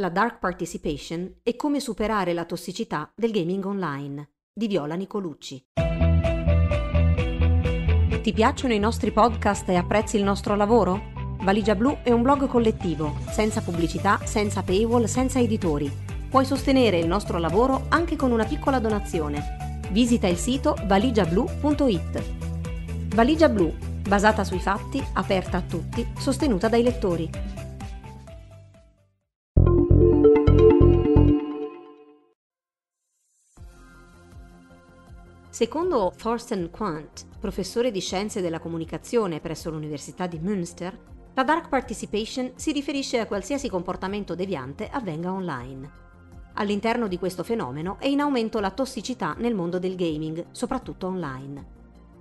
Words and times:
La 0.00 0.08
Dark 0.08 0.38
Participation 0.38 1.40
e 1.42 1.56
come 1.56 1.78
superare 1.78 2.32
la 2.32 2.46
tossicità 2.46 3.12
del 3.14 3.32
gaming 3.32 3.62
online 3.66 4.30
di 4.50 4.66
Viola 4.66 4.94
Nicolucci. 4.94 5.62
Ti 8.22 8.32
piacciono 8.32 8.72
i 8.72 8.78
nostri 8.78 9.12
podcast 9.12 9.68
e 9.68 9.76
apprezzi 9.76 10.16
il 10.16 10.22
nostro 10.22 10.56
lavoro? 10.56 11.12
Valigia 11.42 11.74
Blu 11.74 11.98
è 12.02 12.12
un 12.12 12.22
blog 12.22 12.46
collettivo, 12.46 13.18
senza 13.28 13.60
pubblicità, 13.60 14.20
senza 14.24 14.62
paywall, 14.62 15.04
senza 15.04 15.38
editori. 15.38 15.92
Puoi 16.30 16.46
sostenere 16.46 16.98
il 16.98 17.06
nostro 17.06 17.36
lavoro 17.36 17.84
anche 17.90 18.16
con 18.16 18.32
una 18.32 18.46
piccola 18.46 18.78
donazione. 18.78 19.80
Visita 19.90 20.26
il 20.26 20.38
sito 20.38 20.76
valigiablu.it. 20.82 22.22
Valigia 23.14 23.50
Blu, 23.50 23.70
basata 24.08 24.44
sui 24.44 24.60
fatti, 24.60 25.04
aperta 25.12 25.58
a 25.58 25.62
tutti, 25.62 26.10
sostenuta 26.16 26.68
dai 26.68 26.82
lettori. 26.82 27.30
Secondo 35.60 36.14
Thorsten 36.16 36.70
Quandt, 36.70 37.26
professore 37.38 37.90
di 37.90 38.00
scienze 38.00 38.40
della 38.40 38.60
comunicazione 38.60 39.40
presso 39.40 39.68
l'Università 39.68 40.26
di 40.26 40.38
Münster, 40.38 40.98
la 41.34 41.44
dark 41.44 41.68
participation 41.68 42.52
si 42.54 42.72
riferisce 42.72 43.18
a 43.18 43.26
qualsiasi 43.26 43.68
comportamento 43.68 44.34
deviante 44.34 44.88
avvenga 44.88 45.30
online. 45.30 45.90
All'interno 46.54 47.08
di 47.08 47.18
questo 47.18 47.44
fenomeno 47.44 47.98
è 47.98 48.06
in 48.06 48.20
aumento 48.20 48.58
la 48.58 48.70
tossicità 48.70 49.34
nel 49.36 49.54
mondo 49.54 49.78
del 49.78 49.96
gaming, 49.96 50.46
soprattutto 50.50 51.08
online. 51.08 51.66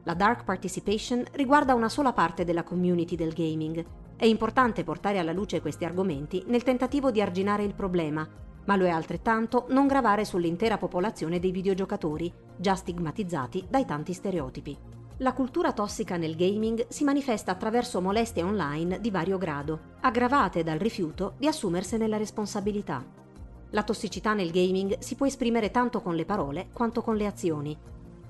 La 0.03 0.15
dark 0.15 0.43
participation 0.43 1.23
riguarda 1.31 1.75
una 1.75 1.87
sola 1.87 2.11
parte 2.11 2.43
della 2.43 2.63
community 2.63 3.15
del 3.15 3.31
gaming. 3.31 3.85
È 4.17 4.25
importante 4.25 4.83
portare 4.83 5.17
alla 5.17 5.31
luce 5.31 5.61
questi 5.61 5.85
argomenti 5.85 6.43
nel 6.47 6.63
tentativo 6.63 7.09
di 7.09 7.21
arginare 7.21 7.63
il 7.63 7.73
problema 7.73 8.27
ma 8.69 8.75
lo 8.75 8.85
è 8.85 8.89
altrettanto 8.89 9.65
non 9.69 9.87
gravare 9.87 10.23
sull'intera 10.23 10.77
popolazione 10.77 11.39
dei 11.39 11.49
videogiocatori, 11.49 12.31
già 12.59 12.75
stigmatizzati 12.75 13.65
dai 13.69 13.85
tanti 13.85 14.11
stereotipi. 14.13 14.77
La 15.21 15.33
cultura 15.33 15.73
tossica 15.73 16.17
nel 16.17 16.35
gaming 16.35 16.87
si 16.89 17.03
manifesta 17.03 17.51
attraverso 17.51 18.01
molestie 18.01 18.43
online 18.43 18.99
di 18.99 19.11
vario 19.11 19.37
grado, 19.37 19.95
aggravate 20.01 20.63
dal 20.63 20.77
rifiuto 20.77 21.35
di 21.37 21.47
assumersene 21.47 22.07
la 22.07 22.17
responsabilità. 22.17 23.03
La 23.71 23.83
tossicità 23.83 24.33
nel 24.33 24.51
gaming 24.51 24.97
si 24.99 25.15
può 25.15 25.25
esprimere 25.25 25.71
tanto 25.71 26.01
con 26.01 26.15
le 26.15 26.25
parole 26.25 26.69
quanto 26.73 27.01
con 27.01 27.15
le 27.15 27.25
azioni. 27.25 27.77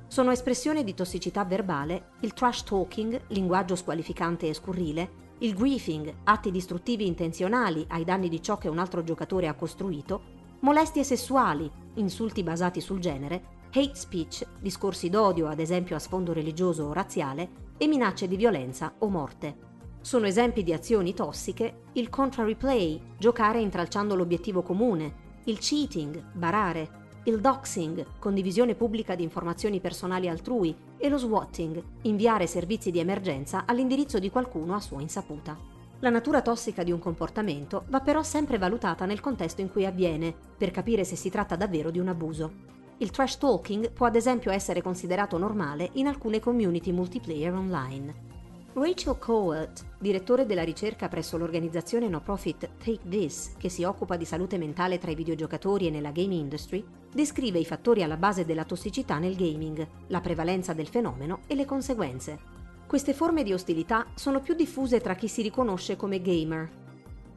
Sono 0.08 0.31
espressione 0.31 0.83
di 0.83 0.93
tossicità 0.93 1.45
verbale 1.45 2.11
il 2.21 2.33
trash 2.33 2.64
talking, 2.64 3.21
linguaggio 3.27 3.75
squalificante 3.75 4.47
e 4.47 4.53
scurrile, 4.53 5.27
il 5.39 5.55
griefing, 5.55 6.14
atti 6.23 6.52
distruttivi 6.52 7.05
intenzionali 7.05 7.86
ai 7.89 8.03
danni 8.03 8.27
di 8.27 8.41
ciò 8.41 8.58
che 8.58 8.67
un 8.67 8.80
altro 8.80 9.03
giocatore 9.03 9.47
ha 9.47 9.53
costruito, 9.53 10.21
molestie 10.61 11.03
sessuali, 11.03 11.71
insulti 11.95 12.43
basati 12.43 12.81
sul 12.81 12.99
genere, 12.99 13.58
hate 13.72 13.95
speech, 13.95 14.45
discorsi 14.59 15.09
d'odio 15.09 15.48
ad 15.48 15.59
esempio 15.59 15.95
a 15.95 16.00
sfondo 16.00 16.34
religioso 16.34 16.84
o 16.84 16.94
razziale, 16.94 17.67
e 17.78 17.88
minacce 17.88 18.28
di 18.28 18.36
violenza 18.36 18.94
o 19.00 19.09
morte. 19.09 19.67
Sono 20.02 20.26
esempi 20.26 20.64
di 20.64 20.73
azioni 20.73 21.14
tossiche 21.14 21.84
il 21.94 22.09
contrary 22.09 22.56
play, 22.56 23.02
giocare 23.17 23.59
intralciando 23.59 24.16
l'obiettivo 24.16 24.61
comune, 24.61 25.28
il 25.45 25.59
cheating, 25.59 26.31
barare, 26.34 26.98
il 27.23 27.39
doxing, 27.39 28.17
condivisione 28.17 28.76
pubblica 28.76 29.16
di 29.16 29.23
informazioni 29.23 29.80
personali 29.80 30.28
altrui, 30.30 30.76
e 30.98 31.09
lo 31.09 31.17
swatting, 31.17 31.81
inviare 32.04 32.48
servizi 32.48 32.92
di 32.92 33.00
emergenza 33.00 33.64
all'indirizzo 33.66 34.20
di 34.20 34.30
qualcuno 34.30 34.73
a 34.73 34.80
sua 34.80 35.02
insaputa. 35.02 35.58
La 36.00 36.09
natura 36.09 36.42
tossica 36.42 36.83
di 36.83 36.92
un 36.92 37.00
comportamento 37.00 37.83
va 37.89 38.00
però 38.00 38.23
sempre 38.23 38.58
valutata 38.58 39.06
nel 39.06 39.20
contesto 39.20 39.59
in 39.61 39.70
cui 39.70 39.86
avviene, 39.86 40.33
per 40.58 40.72
capire 40.72 41.04
se 41.04 41.16
si 41.16 41.30
tratta 41.30 41.56
davvero 41.56 41.92
di 41.92 42.00
un 42.00 42.08
abuso. 42.08 42.78
Il 43.02 43.11
trash 43.11 43.38
talking 43.38 43.92
può 43.92 44.08
ad 44.08 44.17
esempio 44.17 44.52
essere 44.52 44.82
considerato 44.82 45.37
normale 45.37 45.89
in 45.93 46.08
alcune 46.08 46.42
community 46.42 46.92
multiplayer 46.92 47.54
online. 47.54 48.27
Rachel 48.73 49.17
Cowart, 49.17 49.86
direttore 49.99 50.45
della 50.45 50.64
ricerca 50.64 51.08
presso 51.08 51.37
l'organizzazione 51.37 52.10
no 52.10 52.20
profit 52.20 52.71
Take 52.77 53.08
This, 53.08 53.54
che 53.58 53.70
si 53.70 53.86
occupa 53.86 54.17
di 54.17 54.26
salute 54.26 54.58
mentale 54.58 54.98
tra 54.98 55.11
i 55.11 55.15
videogiocatori 55.15 55.87
e 55.87 55.92
nella 55.92 56.11
game 56.11 56.36
industry, 56.36 56.83
descrive 57.10 57.58
i 57.58 57.65
fattori 57.65 58.04
alla 58.04 58.17
base 58.17 58.43
della 58.43 58.65
tossicità 58.65 59.17
nel 59.17 59.37
gaming, 59.37 59.87
la 60.08 60.20
prevalenza 60.20 60.73
del 60.73 60.87
fenomeno 60.87 61.39
e 61.48 61.55
le 61.55 61.64
conseguenze. 61.64 62.37
Queste 62.86 63.14
forme 63.14 63.43
di 63.43 63.54
ostilità 63.54 64.08
sono 64.14 64.42
più 64.42 64.55
diffuse 64.55 64.99
tra 64.99 65.16
chi 65.16 65.30
si 65.30 65.42
riconosce 65.42 65.95
come 65.95 66.21
gamer, 66.21 66.70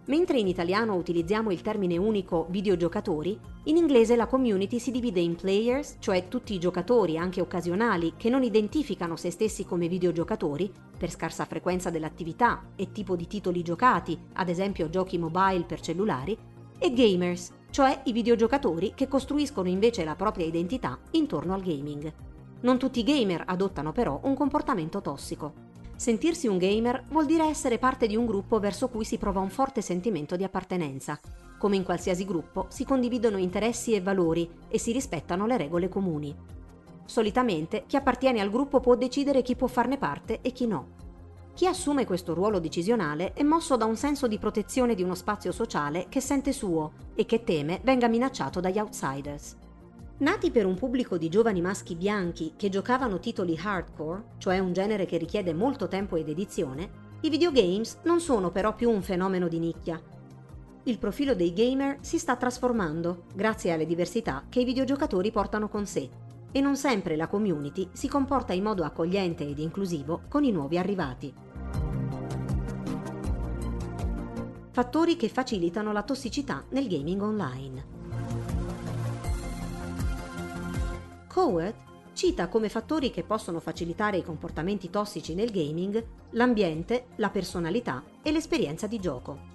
Mentre 0.07 0.41
in 0.41 0.49
italiano 0.49 0.97
utilizziamo 0.97 1.53
il 1.53 1.63
termine 1.63 1.97
unico 1.97 2.47
videogiocatori, 2.51 3.39
in 3.65 3.77
inglese 3.77 4.17
la 4.17 4.27
community 4.27 4.81
si 4.81 4.91
divide 4.91 5.21
in 5.21 5.37
players, 5.37 5.97
cioè 6.01 6.27
tutti 6.27 6.55
i 6.55 6.59
giocatori, 6.59 7.17
anche 7.17 7.41
occasionali, 7.41 8.15
che 8.17 8.29
non 8.29 8.43
identificano 8.43 9.15
se 9.15 9.31
stessi 9.31 9.65
come 9.65 9.87
videogiocatori, 9.87 10.73
per 10.99 11.09
scarsa 11.09 11.45
frequenza 11.45 11.89
dell'attività 11.91 12.71
e 12.75 12.91
tipo 12.91 13.15
di 13.15 13.29
titoli 13.29 13.62
giocati, 13.62 14.19
ad 14.35 14.49
esempio 14.49 14.91
giochi 14.91 15.19
mobile 15.19 15.62
per 15.62 15.81
cellulari, 15.81 16.37
e 16.79 16.93
gamers, 16.93 17.53
cioè 17.71 18.01
i 18.07 18.12
videogiocatori 18.12 18.95
che 18.97 19.07
costruiscono 19.07 19.69
invece 19.69 20.03
la 20.03 20.17
propria 20.17 20.47
identità 20.47 20.99
intorno 21.12 21.55
al 21.55 21.62
gaming. 21.62 22.12
Non 22.62 22.77
tutti 22.77 22.99
i 22.99 23.05
gamer 23.05 23.45
adottano 23.47 23.93
però 23.93 24.19
un 24.25 24.35
comportamento 24.35 25.01
tossico. 25.01 25.71
Sentirsi 26.03 26.49
un 26.49 26.59
gamer 26.59 27.05
vuol 27.11 27.27
dire 27.27 27.45
essere 27.45 27.79
parte 27.79 28.09
di 28.09 28.17
un 28.17 28.27
gruppo 28.27 28.59
verso 28.59 28.89
cui 28.89 29.05
si 29.05 29.19
prova 29.19 29.39
un 29.39 29.51
forte 29.51 29.81
sentimento 29.81 30.35
di 30.35 30.43
appartenenza. 30.43 31.21
Come 31.59 31.77
in 31.77 31.85
qualsiasi 31.85 32.25
gruppo, 32.25 32.67
si 32.71 32.85
condividono 32.85 33.37
interessi 33.37 33.95
e 33.95 34.01
valori 34.01 34.51
e 34.67 34.81
si 34.81 34.91
rispettano 34.91 35.47
le 35.47 35.57
regole 35.57 35.89
comuni. 35.89 36.35
Solitamente 37.05 37.85
chi 37.87 37.95
appartiene 37.95 38.41
al 38.41 38.51
gruppo 38.51 38.81
può 38.81 38.97
decidere 38.97 39.43
chi 39.43 39.55
può 39.55 39.69
farne 39.69 39.97
parte 39.97 40.41
e 40.43 40.51
chi 40.51 40.67
no. 40.67 40.89
Chi 41.55 41.69
assume 41.69 42.05
questo 42.05 42.35
ruolo 42.35 42.59
decisionale 42.59 43.33
è 43.33 43.45
mosso 43.45 43.77
da 43.77 43.85
un 43.85 43.95
senso 43.95 44.27
di 44.27 44.39
protezione 44.39 44.97
di 44.97 45.05
uno 45.05 45.15
spazio 45.15 45.53
sociale 45.53 46.07
che 46.09 46.21
sente 46.21 46.51
suo 46.51 46.95
e 47.15 47.25
che 47.27 47.45
teme 47.45 47.79
venga 47.85 48.09
minacciato 48.09 48.59
dagli 48.59 48.81
outsiders. 48.81 49.62
Nati 50.22 50.53
per 50.53 50.66
un 50.66 50.77
pubblico 50.77 51.19
di 51.19 51.28
giovani 51.28 51.60
maschi 51.60 51.97
bianchi 51.97 52.53
che 52.55 52.69
giocavano 52.69 53.19
titoli 53.19 53.59
hardcore, 53.60 54.22
cioè 54.38 54.60
un 54.60 54.72
genere 54.72 55.05
che 55.05 55.16
richiede 55.16 55.53
molto 55.53 55.88
tempo 55.88 56.15
ed 56.15 56.28
edizione, 56.28 56.91
i 57.22 57.28
videogames 57.28 57.99
non 58.05 58.21
sono 58.21 58.53
però 58.53 58.72
più 58.72 58.88
un 58.88 59.03
fenomeno 59.03 59.49
di 59.49 59.59
nicchia. 59.59 60.00
Il 60.84 60.99
profilo 60.99 61.34
dei 61.34 61.53
gamer 61.53 61.99
si 62.03 62.21
sta 62.21 62.37
trasformando 62.37 63.25
grazie 63.34 63.72
alle 63.72 63.84
diversità 63.84 64.44
che 64.49 64.61
i 64.61 64.65
videogiocatori 64.65 65.32
portano 65.32 65.69
con 65.69 65.87
sé 65.87 66.09
e 66.53 66.61
non 66.61 66.77
sempre 66.77 67.16
la 67.16 67.27
community 67.27 67.88
si 67.91 68.06
comporta 68.06 68.53
in 68.53 68.62
modo 68.62 68.84
accogliente 68.84 69.44
ed 69.44 69.59
inclusivo 69.59 70.21
con 70.28 70.44
i 70.44 70.53
nuovi 70.53 70.78
arrivati. 70.78 71.34
Fattori 74.71 75.16
che 75.16 75.28
facilitano 75.28 75.91
la 75.91 76.05
tossicità 76.05 76.62
nel 76.69 76.87
gaming 76.87 77.22
online. 77.22 77.92
Coward 81.32 81.75
cita 82.12 82.48
come 82.48 82.69
fattori 82.69 83.10
che 83.10 83.22
possono 83.22 83.59
facilitare 83.59 84.19
i 84.19 84.22
comportamenti 84.22 84.91
tossici 84.91 85.34
nel 85.34 85.50
gaming 85.50 86.04
l'ambiente, 86.32 87.06
la 87.16 87.31
personalità 87.31 88.04
e 88.22 88.31
l'esperienza 88.31 88.87
di 88.87 89.00
gioco. 89.00 89.50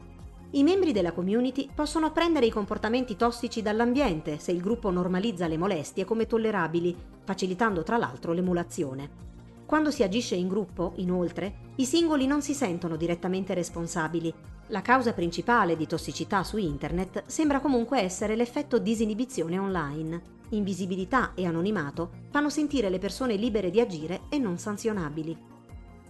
I 0.52 0.64
membri 0.64 0.92
della 0.92 1.12
community 1.12 1.70
possono 1.72 2.08
apprendere 2.08 2.48
i 2.48 2.52
comportamenti 2.52 3.16
tossici 3.16 3.62
dall'ambiente 3.62 4.40
se 4.40 4.52
il 4.52 4.62
gruppo 4.62 4.90
normalizza 4.90 5.46
le 5.46 5.58
molestie 5.58 6.04
come 6.04 6.26
tollerabili, 6.26 6.96
facilitando 7.24 7.84
tra 7.84 7.98
l'altro 7.98 8.34
l'emulazione. 8.34 9.26
Quando 9.68 9.92
si 9.92 10.02
agisce 10.02 10.34
in 10.34 10.48
gruppo, 10.48 10.94
inoltre, 10.96 11.74
i 11.76 11.86
singoli 11.86 12.26
non 12.26 12.42
si 12.42 12.56
sentono 12.56 12.96
direttamente 12.96 13.54
responsabili. 13.54 14.34
La 14.70 14.82
causa 14.82 15.14
principale 15.14 15.78
di 15.78 15.86
tossicità 15.86 16.44
su 16.44 16.58
internet 16.58 17.26
sembra 17.28 17.60
comunque 17.60 18.02
essere 18.02 18.36
l'effetto 18.36 18.80
disinibizione 18.80 19.60
online 19.60 20.37
invisibilità 20.50 21.34
e 21.36 21.46
anonimato 21.46 22.12
fanno 22.30 22.50
sentire 22.50 22.90
le 22.90 23.00
persone 23.00 23.36
libere 23.36 23.70
di 23.70 23.80
agire 23.80 24.22
e 24.30 24.38
non 24.38 24.58
sanzionabili. 24.58 25.38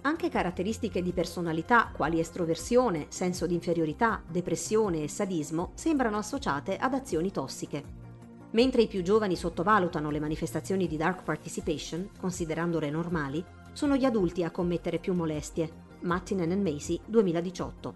Anche 0.01 0.29
caratteristiche 0.29 1.01
di 1.01 1.11
personalità 1.11 1.91
quali 1.93 2.19
estroversione, 2.19 3.07
senso 3.09 3.45
di 3.45 3.55
inferiorità, 3.55 4.21
depressione 4.27 5.03
e 5.03 5.09
sadismo 5.09 5.71
sembrano 5.73 6.17
associate 6.17 6.77
ad 6.77 6.93
azioni 6.93 7.31
tossiche. 7.31 7.83
Mentre 8.51 8.83
i 8.83 8.87
più 8.87 9.01
giovani 9.01 9.35
sottovalutano 9.35 10.09
le 10.09 10.19
manifestazioni 10.19 10.87
di 10.87 10.95
dark 10.95 11.23
participation, 11.23 12.09
considerandole 12.19 12.89
normali, 12.89 13.43
sono 13.73 13.95
gli 13.95 14.05
adulti 14.05 14.43
a 14.43 14.51
commettere 14.51 14.99
più 14.99 15.13
molestie. 15.13 15.85
Mattinen 16.01 16.51
and 16.51 16.65
Macy 16.65 16.99
2018. 17.05 17.93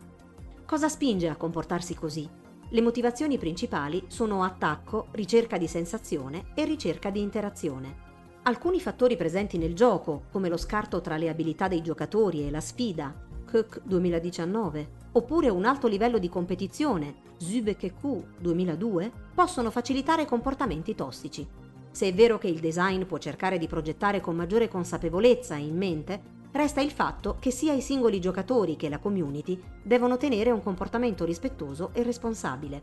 Cosa 0.66 0.90
spinge 0.90 1.30
a 1.30 1.36
comportarsi 1.36 1.96
così? 1.96 2.41
Le 2.74 2.80
motivazioni 2.80 3.38
principali 3.38 4.02
sono 4.08 4.46
attacco, 4.46 5.08
ricerca 5.12 5.58
di 5.58 5.68
sensazione 5.68 6.52
e 6.54 6.64
ricerca 6.64 7.10
di 7.10 7.20
interazione. 7.20 8.10
Alcuni 8.44 8.80
fattori 8.80 9.18
presenti 9.18 9.58
nel 9.58 9.76
gioco, 9.76 10.24
come 10.32 10.48
lo 10.48 10.56
scarto 10.56 11.02
tra 11.02 11.18
le 11.18 11.28
abilità 11.28 11.68
dei 11.68 11.82
giocatori 11.82 12.48
e 12.48 12.50
la 12.50 12.62
sfida, 12.62 13.14
Cook 13.46 13.82
2019, 13.84 14.90
oppure 15.12 15.50
un 15.50 15.66
alto 15.66 15.90
livello 15.90 16.18
di 16.18 16.30
competizione, 16.30 17.16
Zübekeku 17.36 18.28
2002, 18.40 19.12
possono 19.36 19.70
facilitare 19.70 20.24
comportamenti 20.24 20.96
tossici. 20.96 21.46
Se 21.92 22.08
è 22.08 22.14
vero 22.14 22.38
che 22.38 22.48
il 22.48 22.62
design 22.62 23.04
può 23.04 23.18
cercare 23.18 23.58
di 23.58 23.68
progettare 23.68 24.22
con 24.22 24.34
maggiore 24.34 24.70
consapevolezza 24.70 25.56
in 25.56 25.76
mente, 25.76 26.22
resta 26.52 26.82
il 26.82 26.92
fatto 26.92 27.38
che 27.40 27.52
sia 27.52 27.74
i 27.74 27.82
singoli 27.82 28.20
giocatori 28.20 28.76
che 28.76 28.90
la 28.90 29.00
community 29.00 29.62
devono 29.82 30.18
tenere 30.18 30.52
un 30.52 30.62
comportamento 30.62 31.26
rispettoso 31.26 31.92
e 31.94 32.04
responsabile. 32.04 32.82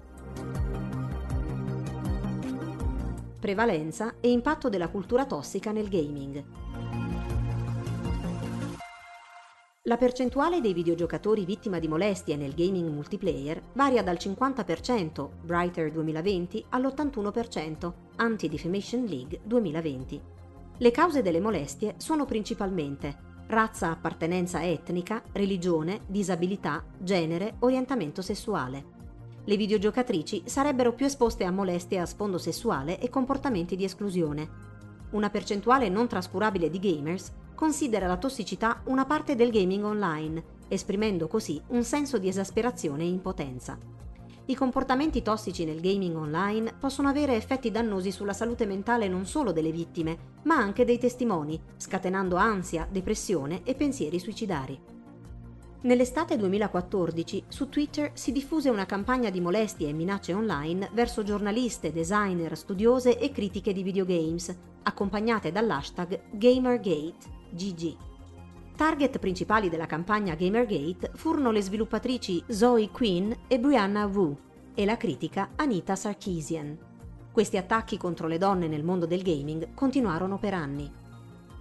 Prevalenza 3.38 4.14
e 4.20 4.30
impatto 4.30 4.68
della 4.68 4.88
cultura 4.88 5.24
tossica 5.24 5.70
nel 5.70 5.88
gaming. 5.88 6.44
La 9.82 9.96
percentuale 9.96 10.60
dei 10.60 10.74
videogiocatori 10.74 11.46
vittima 11.46 11.78
di 11.78 11.88
molestie 11.88 12.36
nel 12.36 12.54
gaming 12.54 12.90
multiplayer 12.90 13.62
varia 13.72 14.02
dal 14.02 14.16
50% 14.20 15.28
Brighter 15.42 15.90
2020 15.90 16.66
all'81% 16.70 17.92
Anti-Defamation 18.16 19.04
League 19.04 19.40
2020. 19.44 20.20
Le 20.76 20.90
cause 20.90 21.22
delle 21.22 21.40
molestie 21.40 21.94
sono 21.96 22.26
principalmente 22.26 23.27
razza, 23.48 23.90
appartenenza 23.90 24.62
etnica, 24.64 25.22
religione, 25.32 26.00
disabilità, 26.06 26.84
genere, 26.98 27.54
orientamento 27.60 28.22
sessuale. 28.22 28.96
Le 29.44 29.56
videogiocatrici 29.56 30.42
sarebbero 30.44 30.92
più 30.92 31.06
esposte 31.06 31.44
a 31.44 31.50
molestie 31.50 31.98
a 31.98 32.06
sfondo 32.06 32.36
sessuale 32.36 33.00
e 33.00 33.08
comportamenti 33.08 33.76
di 33.76 33.84
esclusione. 33.84 34.66
Una 35.10 35.30
percentuale 35.30 35.88
non 35.88 36.06
trascurabile 36.06 36.68
di 36.68 36.78
gamers 36.78 37.32
considera 37.54 38.06
la 38.06 38.18
tossicità 38.18 38.82
una 38.84 39.06
parte 39.06 39.34
del 39.34 39.50
gaming 39.50 39.84
online, 39.84 40.44
esprimendo 40.68 41.26
così 41.26 41.60
un 41.68 41.82
senso 41.82 42.18
di 42.18 42.28
esasperazione 42.28 43.04
e 43.04 43.08
impotenza. 43.08 43.97
I 44.50 44.54
comportamenti 44.54 45.20
tossici 45.20 45.66
nel 45.66 45.78
gaming 45.78 46.16
online 46.16 46.72
possono 46.72 47.10
avere 47.10 47.34
effetti 47.34 47.70
dannosi 47.70 48.10
sulla 48.10 48.32
salute 48.32 48.64
mentale 48.64 49.06
non 49.06 49.26
solo 49.26 49.52
delle 49.52 49.70
vittime, 49.70 50.36
ma 50.44 50.56
anche 50.56 50.86
dei 50.86 50.96
testimoni, 50.96 51.60
scatenando 51.76 52.36
ansia, 52.36 52.88
depressione 52.90 53.60
e 53.62 53.74
pensieri 53.74 54.18
suicidari. 54.18 54.80
Nell'estate 55.82 56.38
2014 56.38 57.44
su 57.46 57.68
Twitter 57.68 58.12
si 58.14 58.32
diffuse 58.32 58.70
una 58.70 58.86
campagna 58.86 59.28
di 59.28 59.40
molestie 59.40 59.90
e 59.90 59.92
minacce 59.92 60.32
online 60.32 60.88
verso 60.94 61.22
giornaliste, 61.22 61.92
designer, 61.92 62.56
studiose 62.56 63.18
e 63.18 63.30
critiche 63.30 63.74
di 63.74 63.82
videogames, 63.82 64.56
accompagnate 64.84 65.52
dall'hashtag 65.52 66.22
GamerGate. 66.32 67.36
GG. 67.50 68.07
Target 68.78 69.18
principali 69.18 69.68
della 69.68 69.86
campagna 69.86 70.36
Gamergate 70.36 71.10
furono 71.14 71.50
le 71.50 71.60
sviluppatrici 71.62 72.44
Zoe 72.46 72.90
Quinn 72.90 73.32
e 73.48 73.58
Brianna 73.58 74.06
Wu 74.06 74.36
e 74.72 74.84
la 74.84 74.96
critica 74.96 75.48
Anita 75.56 75.96
Sarkeesian. 75.96 76.78
Questi 77.32 77.56
attacchi 77.56 77.96
contro 77.96 78.28
le 78.28 78.38
donne 78.38 78.68
nel 78.68 78.84
mondo 78.84 79.04
del 79.04 79.22
gaming 79.22 79.74
continuarono 79.74 80.38
per 80.38 80.54
anni. 80.54 80.88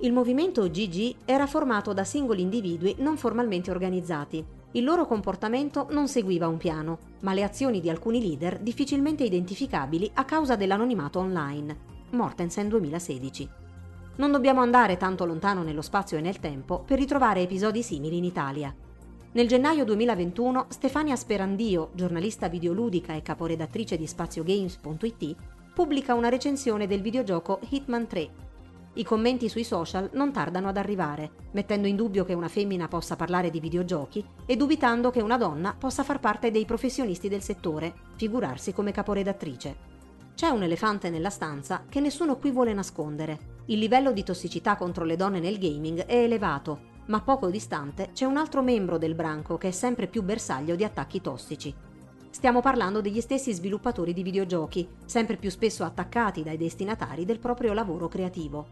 Il 0.02 0.14
movimento 0.14 0.70
GG 0.70 1.16
era 1.26 1.48
formato 1.48 1.92
da 1.92 2.04
singoli 2.04 2.44
individui 2.44 2.98
non 3.00 3.18
formalmente 3.18 3.72
organizzati. 3.72 4.46
Il 4.74 4.84
loro 4.84 5.08
comportamento 5.08 5.88
non 5.90 6.08
seguiva 6.08 6.48
un 6.48 6.58
piano, 6.58 7.00
ma 7.22 7.34
le 7.34 7.42
azioni 7.42 7.82
di 7.82 7.90
alcuni 7.90 8.22
leader 8.22 8.60
difficilmente 8.60 9.24
identificabili 9.24 10.12
a 10.14 10.24
causa 10.24 10.56
dell'anonimato 10.56 11.18
online. 11.18 11.76
Mortensen 12.12 12.68
2016. 12.70 13.66
Non 14.18 14.32
dobbiamo 14.32 14.62
andare 14.62 14.98
tanto 14.98 15.26
lontano 15.26 15.62
nello 15.62 15.84
spazio 15.84 16.18
e 16.18 16.22
nel 16.22 16.40
tempo 16.40 16.80
per 16.80 16.98
ritrovare 16.98 17.42
episodi 17.42 17.84
simili 17.84 18.18
in 18.18 18.24
Italia. 18.24 18.74
Nel 19.34 19.48
gennaio 19.48 19.86
2021 19.86 20.66
Stefania 20.70 21.16
Sperandio, 21.16 21.92
giornalista 21.94 22.50
videoludica 22.50 23.14
e 23.14 23.22
caporedattrice 23.22 23.96
di 23.96 24.08
spaziogames.it, 24.08 25.36
pubblica 25.72 26.16
una 26.16 26.30
recensione 26.30 26.88
del 26.88 27.02
videogioco 27.02 27.60
Hitman 27.70 28.08
3. 28.08 28.30
I 28.94 29.04
commenti 29.04 29.50
sui 29.50 29.64
social 29.64 30.10
non 30.14 30.32
tardano 30.32 30.70
ad 30.70 30.78
arrivare, 30.78 31.30
mettendo 31.52 31.86
in 31.86 31.96
dubbio 31.96 32.26
che 32.26 32.34
una 32.34 32.48
femmina 32.48 32.88
possa 32.88 33.16
parlare 33.16 33.52
di 33.52 33.60
videogiochi 33.60 34.26
e 34.48 34.56
dubitando 34.56 35.12
che 35.12 35.22
una 35.22 35.38
donna 35.38 35.76
possa 35.78 36.02
far 36.02 36.20
parte 36.20 36.50
dei 36.50 36.66
professionisti 36.66 37.30
del 37.30 37.44
settore, 37.44 37.94
figurarsi 38.16 38.74
come 38.74 38.92
caporedattrice. 38.92 39.76
C'è 40.34 40.48
un 40.48 40.64
elefante 40.64 41.12
nella 41.12 41.30
stanza 41.30 41.84
che 41.88 42.00
nessuno 42.00 42.38
qui 42.38 42.50
vuole 42.50 42.74
nascondere. 42.74 43.57
Il 43.68 43.80
livello 43.80 44.12
di 44.12 44.24
tossicità 44.24 44.76
contro 44.76 45.04
le 45.04 45.16
donne 45.16 45.40
nel 45.40 45.58
gaming 45.58 46.06
è 46.06 46.16
elevato, 46.16 46.96
ma 47.08 47.22
poco 47.22 47.50
distante 47.50 48.10
c'è 48.14 48.26
un 48.26 48.38
altro 48.38 48.62
membro 48.62 48.98
del 48.98 49.16
branco 49.16 49.58
che 49.58 49.70
è 49.70 49.72
sempre 49.72 50.08
più 50.08 50.24
bersaglio 50.24 50.76
di 50.76 50.84
attacchi 50.84 51.22
tossici. 51.22 51.74
Stiamo 52.30 52.62
parlando 52.62 53.02
degli 53.02 53.20
stessi 53.22 53.54
sviluppatori 53.54 54.14
di 54.14 54.24
videogiochi, 54.24 54.88
sempre 55.06 55.38
più 55.38 55.50
spesso 55.50 55.84
attaccati 55.84 56.44
dai 56.44 56.58
destinatari 56.58 57.26
del 57.26 57.40
proprio 57.40 57.74
lavoro 57.74 58.08
creativo. 58.08 58.68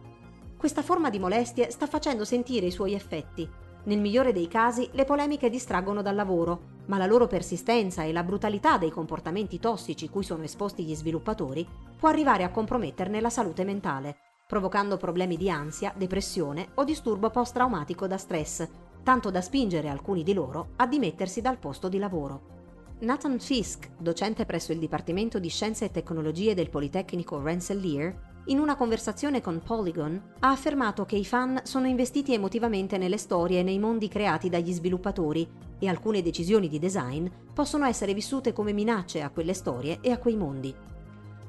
Questa 0.57 0.81
forma 0.81 1.09
di 1.09 1.19
molestie 1.19 1.71
sta 1.71 1.87
facendo 1.87 2.23
sentire 2.23 2.67
i 2.67 2.71
suoi 2.71 2.93
effetti 2.93 3.47
nel 3.85 3.99
migliore 3.99 4.33
dei 4.33 4.47
casi 4.47 4.89
le 4.93 5.05
polemiche 5.05 5.49
distraggono 5.49 6.01
dal 6.01 6.15
lavoro, 6.15 6.73
ma 6.87 6.97
la 6.97 7.05
loro 7.05 7.27
persistenza 7.27 8.03
e 8.03 8.11
la 8.11 8.23
brutalità 8.23 8.79
dei 8.79 8.89
comportamenti 8.89 9.59
tossici 9.59 10.09
cui 10.09 10.23
sono 10.23 10.43
esposti 10.43 10.83
gli 10.83 10.95
sviluppatori 10.95 11.67
può 11.97 12.09
arrivare 12.09 12.43
a 12.43 12.49
comprometterne 12.49 13.21
la 13.21 13.29
salute 13.29 13.63
mentale, 13.63 14.17
provocando 14.47 14.97
problemi 14.97 15.37
di 15.37 15.49
ansia, 15.49 15.91
depressione 15.97 16.69
o 16.75 16.83
disturbo 16.83 17.31
post-traumatico 17.31 18.05
da 18.05 18.17
stress, 18.17 18.67
tanto 19.01 19.31
da 19.31 19.41
spingere 19.41 19.89
alcuni 19.89 20.21
di 20.21 20.33
loro 20.33 20.69
a 20.75 20.85
dimettersi 20.85 21.41
dal 21.41 21.57
posto 21.57 21.89
di 21.89 21.97
lavoro. 21.97 22.53
Nathan 22.99 23.39
Fisk, 23.39 23.89
docente 23.97 24.45
presso 24.45 24.71
il 24.71 24.79
Dipartimento 24.79 25.39
di 25.39 25.49
Scienze 25.49 25.85
e 25.85 25.91
Tecnologie 25.91 26.53
del 26.53 26.69
Politecnico 26.69 27.41
Rensselaer, 27.41 28.33
in 28.45 28.59
una 28.59 28.75
conversazione 28.75 29.41
con 29.41 29.61
Polygon, 29.65 30.21
ha 30.39 30.51
affermato 30.51 31.05
che 31.05 31.15
i 31.15 31.25
fan 31.25 31.61
sono 31.63 31.87
investiti 31.87 32.31
emotivamente 32.33 32.99
nelle 32.99 33.17
storie 33.17 33.61
e 33.61 33.63
nei 33.63 33.79
mondi 33.79 34.07
creati 34.07 34.49
dagli 34.49 34.71
sviluppatori 34.71 35.49
e 35.79 35.87
alcune 35.87 36.21
decisioni 36.21 36.69
di 36.69 36.77
design 36.77 37.27
possono 37.51 37.85
essere 37.85 38.13
vissute 38.13 38.53
come 38.53 38.71
minacce 38.71 39.21
a 39.23 39.31
quelle 39.31 39.55
storie 39.55 39.97
e 40.01 40.11
a 40.11 40.19
quei 40.19 40.35
mondi. 40.35 40.73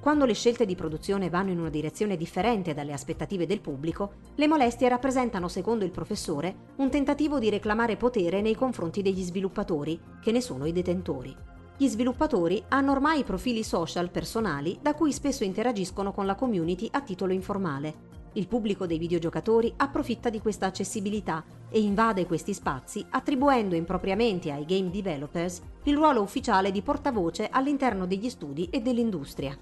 Quando 0.06 0.24
le 0.24 0.34
scelte 0.34 0.66
di 0.66 0.76
produzione 0.76 1.28
vanno 1.28 1.50
in 1.50 1.58
una 1.58 1.68
direzione 1.68 2.16
differente 2.16 2.74
dalle 2.74 2.92
aspettative 2.92 3.44
del 3.44 3.60
pubblico, 3.60 4.12
le 4.36 4.46
molestie 4.46 4.88
rappresentano, 4.88 5.48
secondo 5.48 5.84
il 5.84 5.90
professore, 5.90 6.54
un 6.76 6.90
tentativo 6.90 7.40
di 7.40 7.50
reclamare 7.50 7.96
potere 7.96 8.40
nei 8.40 8.54
confronti 8.54 9.02
degli 9.02 9.24
sviluppatori, 9.24 10.00
che 10.22 10.30
ne 10.30 10.40
sono 10.40 10.64
i 10.64 10.70
detentori. 10.70 11.34
Gli 11.76 11.88
sviluppatori 11.88 12.62
hanno 12.68 12.92
ormai 12.92 13.24
profili 13.24 13.64
social 13.64 14.08
personali 14.12 14.78
da 14.80 14.94
cui 14.94 15.10
spesso 15.12 15.42
interagiscono 15.42 16.12
con 16.12 16.24
la 16.24 16.36
community 16.36 16.86
a 16.92 17.00
titolo 17.00 17.32
informale. 17.32 17.94
Il 18.34 18.46
pubblico 18.46 18.86
dei 18.86 18.98
videogiocatori 18.98 19.74
approfitta 19.76 20.30
di 20.30 20.38
questa 20.40 20.66
accessibilità 20.66 21.44
e 21.68 21.80
invade 21.80 22.26
questi 22.26 22.54
spazi 22.54 23.04
attribuendo 23.10 23.74
impropriamente 23.74 24.52
ai 24.52 24.66
game 24.66 24.88
developers 24.88 25.60
il 25.82 25.96
ruolo 25.96 26.22
ufficiale 26.22 26.70
di 26.70 26.82
portavoce 26.82 27.48
all'interno 27.50 28.06
degli 28.06 28.28
studi 28.28 28.68
e 28.70 28.80
dell'industria. 28.80 29.58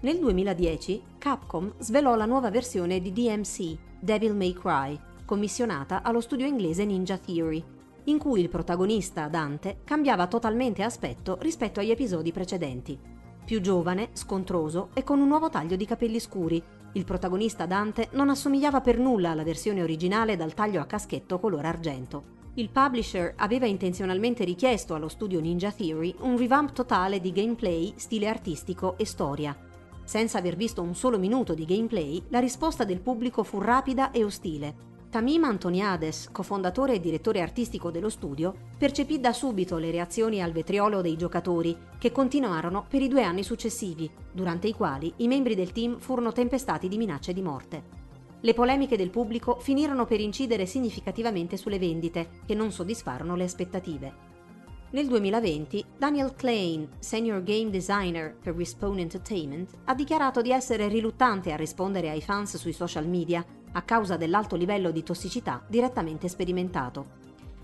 Nel 0.00 0.18
2010 0.18 1.02
Capcom 1.16 1.72
svelò 1.78 2.16
la 2.16 2.26
nuova 2.26 2.50
versione 2.50 3.00
di 3.00 3.12
DMC, 3.12 3.78
Devil 3.98 4.34
May 4.34 4.52
Cry, 4.52 4.98
commissionata 5.24 6.02
allo 6.02 6.20
studio 6.20 6.44
inglese 6.44 6.84
Ninja 6.84 7.16
Theory, 7.16 7.64
in 8.04 8.18
cui 8.18 8.42
il 8.42 8.50
protagonista, 8.50 9.26
Dante, 9.28 9.78
cambiava 9.84 10.26
totalmente 10.26 10.82
aspetto 10.82 11.38
rispetto 11.40 11.80
agli 11.80 11.90
episodi 11.90 12.30
precedenti. 12.30 12.98
Più 13.42 13.60
giovane, 13.62 14.10
scontroso 14.12 14.90
e 14.92 15.02
con 15.02 15.18
un 15.18 15.28
nuovo 15.28 15.48
taglio 15.48 15.76
di 15.76 15.86
capelli 15.86 16.20
scuri, 16.20 16.62
il 16.92 17.04
protagonista 17.06 17.64
Dante 17.64 18.08
non 18.12 18.28
assomigliava 18.28 18.82
per 18.82 18.98
nulla 18.98 19.30
alla 19.30 19.44
versione 19.44 19.82
originale 19.82 20.36
dal 20.36 20.52
taglio 20.52 20.82
a 20.82 20.84
caschetto 20.84 21.38
color 21.38 21.64
argento. 21.64 22.34
Il 22.54 22.68
publisher 22.68 23.32
aveva 23.36 23.64
intenzionalmente 23.64 24.44
richiesto 24.44 24.94
allo 24.94 25.08
studio 25.08 25.40
Ninja 25.40 25.72
Theory 25.72 26.14
un 26.20 26.36
revamp 26.36 26.72
totale 26.72 27.18
di 27.18 27.32
gameplay, 27.32 27.94
stile 27.96 28.28
artistico 28.28 28.98
e 28.98 29.06
storia. 29.06 29.65
Senza 30.06 30.38
aver 30.38 30.54
visto 30.54 30.82
un 30.82 30.94
solo 30.94 31.18
minuto 31.18 31.52
di 31.52 31.64
gameplay, 31.64 32.22
la 32.28 32.38
risposta 32.38 32.84
del 32.84 33.00
pubblico 33.00 33.42
fu 33.42 33.58
rapida 33.58 34.12
e 34.12 34.22
ostile. 34.22 34.94
Tamim 35.10 35.42
Antoniades, 35.42 36.30
cofondatore 36.30 36.94
e 36.94 37.00
direttore 37.00 37.40
artistico 37.40 37.90
dello 37.90 38.08
studio, 38.08 38.54
percepì 38.78 39.18
da 39.18 39.32
subito 39.32 39.78
le 39.78 39.90
reazioni 39.90 40.40
al 40.40 40.52
vetriolo 40.52 41.00
dei 41.00 41.16
giocatori, 41.16 41.76
che 41.98 42.12
continuarono 42.12 42.86
per 42.88 43.02
i 43.02 43.08
due 43.08 43.24
anni 43.24 43.42
successivi, 43.42 44.08
durante 44.30 44.68
i 44.68 44.74
quali 44.74 45.12
i 45.16 45.26
membri 45.26 45.56
del 45.56 45.72
team 45.72 45.98
furono 45.98 46.30
tempestati 46.30 46.86
di 46.86 46.98
minacce 46.98 47.32
di 47.32 47.42
morte. 47.42 47.82
Le 48.42 48.54
polemiche 48.54 48.96
del 48.96 49.10
pubblico 49.10 49.58
finirono 49.58 50.06
per 50.06 50.20
incidere 50.20 50.66
significativamente 50.66 51.56
sulle 51.56 51.80
vendite, 51.80 52.28
che 52.46 52.54
non 52.54 52.70
soddisfarono 52.70 53.34
le 53.34 53.44
aspettative. 53.44 54.35
Nel 54.96 55.08
2020, 55.08 55.84
Daniel 55.98 56.32
Klein, 56.34 56.88
senior 57.00 57.42
game 57.42 57.68
designer 57.68 58.34
per 58.34 58.54
Respawn 58.54 58.98
Entertainment, 58.98 59.68
ha 59.84 59.94
dichiarato 59.94 60.40
di 60.40 60.50
essere 60.50 60.88
riluttante 60.88 61.52
a 61.52 61.56
rispondere 61.56 62.08
ai 62.08 62.22
fans 62.22 62.56
sui 62.56 62.72
social 62.72 63.06
media 63.06 63.44
a 63.72 63.82
causa 63.82 64.16
dell'alto 64.16 64.56
livello 64.56 64.90
di 64.90 65.02
tossicità 65.02 65.62
direttamente 65.68 66.28
sperimentato. 66.28 67.08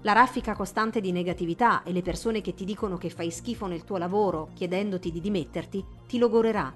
La 0.03 0.13
raffica 0.13 0.55
costante 0.55 1.01
di 1.01 1.11
negatività 1.11 1.83
e 1.85 1.93
le 1.93 2.03
persone 2.03 2.43
che 2.43 2.53
ti 2.53 2.67
dicono 2.67 2.99
che 2.99 3.09
fai 3.09 3.31
schifo 3.31 3.65
nel 3.65 3.85
tuo 3.85 3.97
lavoro 3.97 4.51
chiedendoti 4.53 5.11
di 5.11 5.23
dimetterti 5.23 5.83
ti 6.07 6.19
logorerà. 6.19 6.71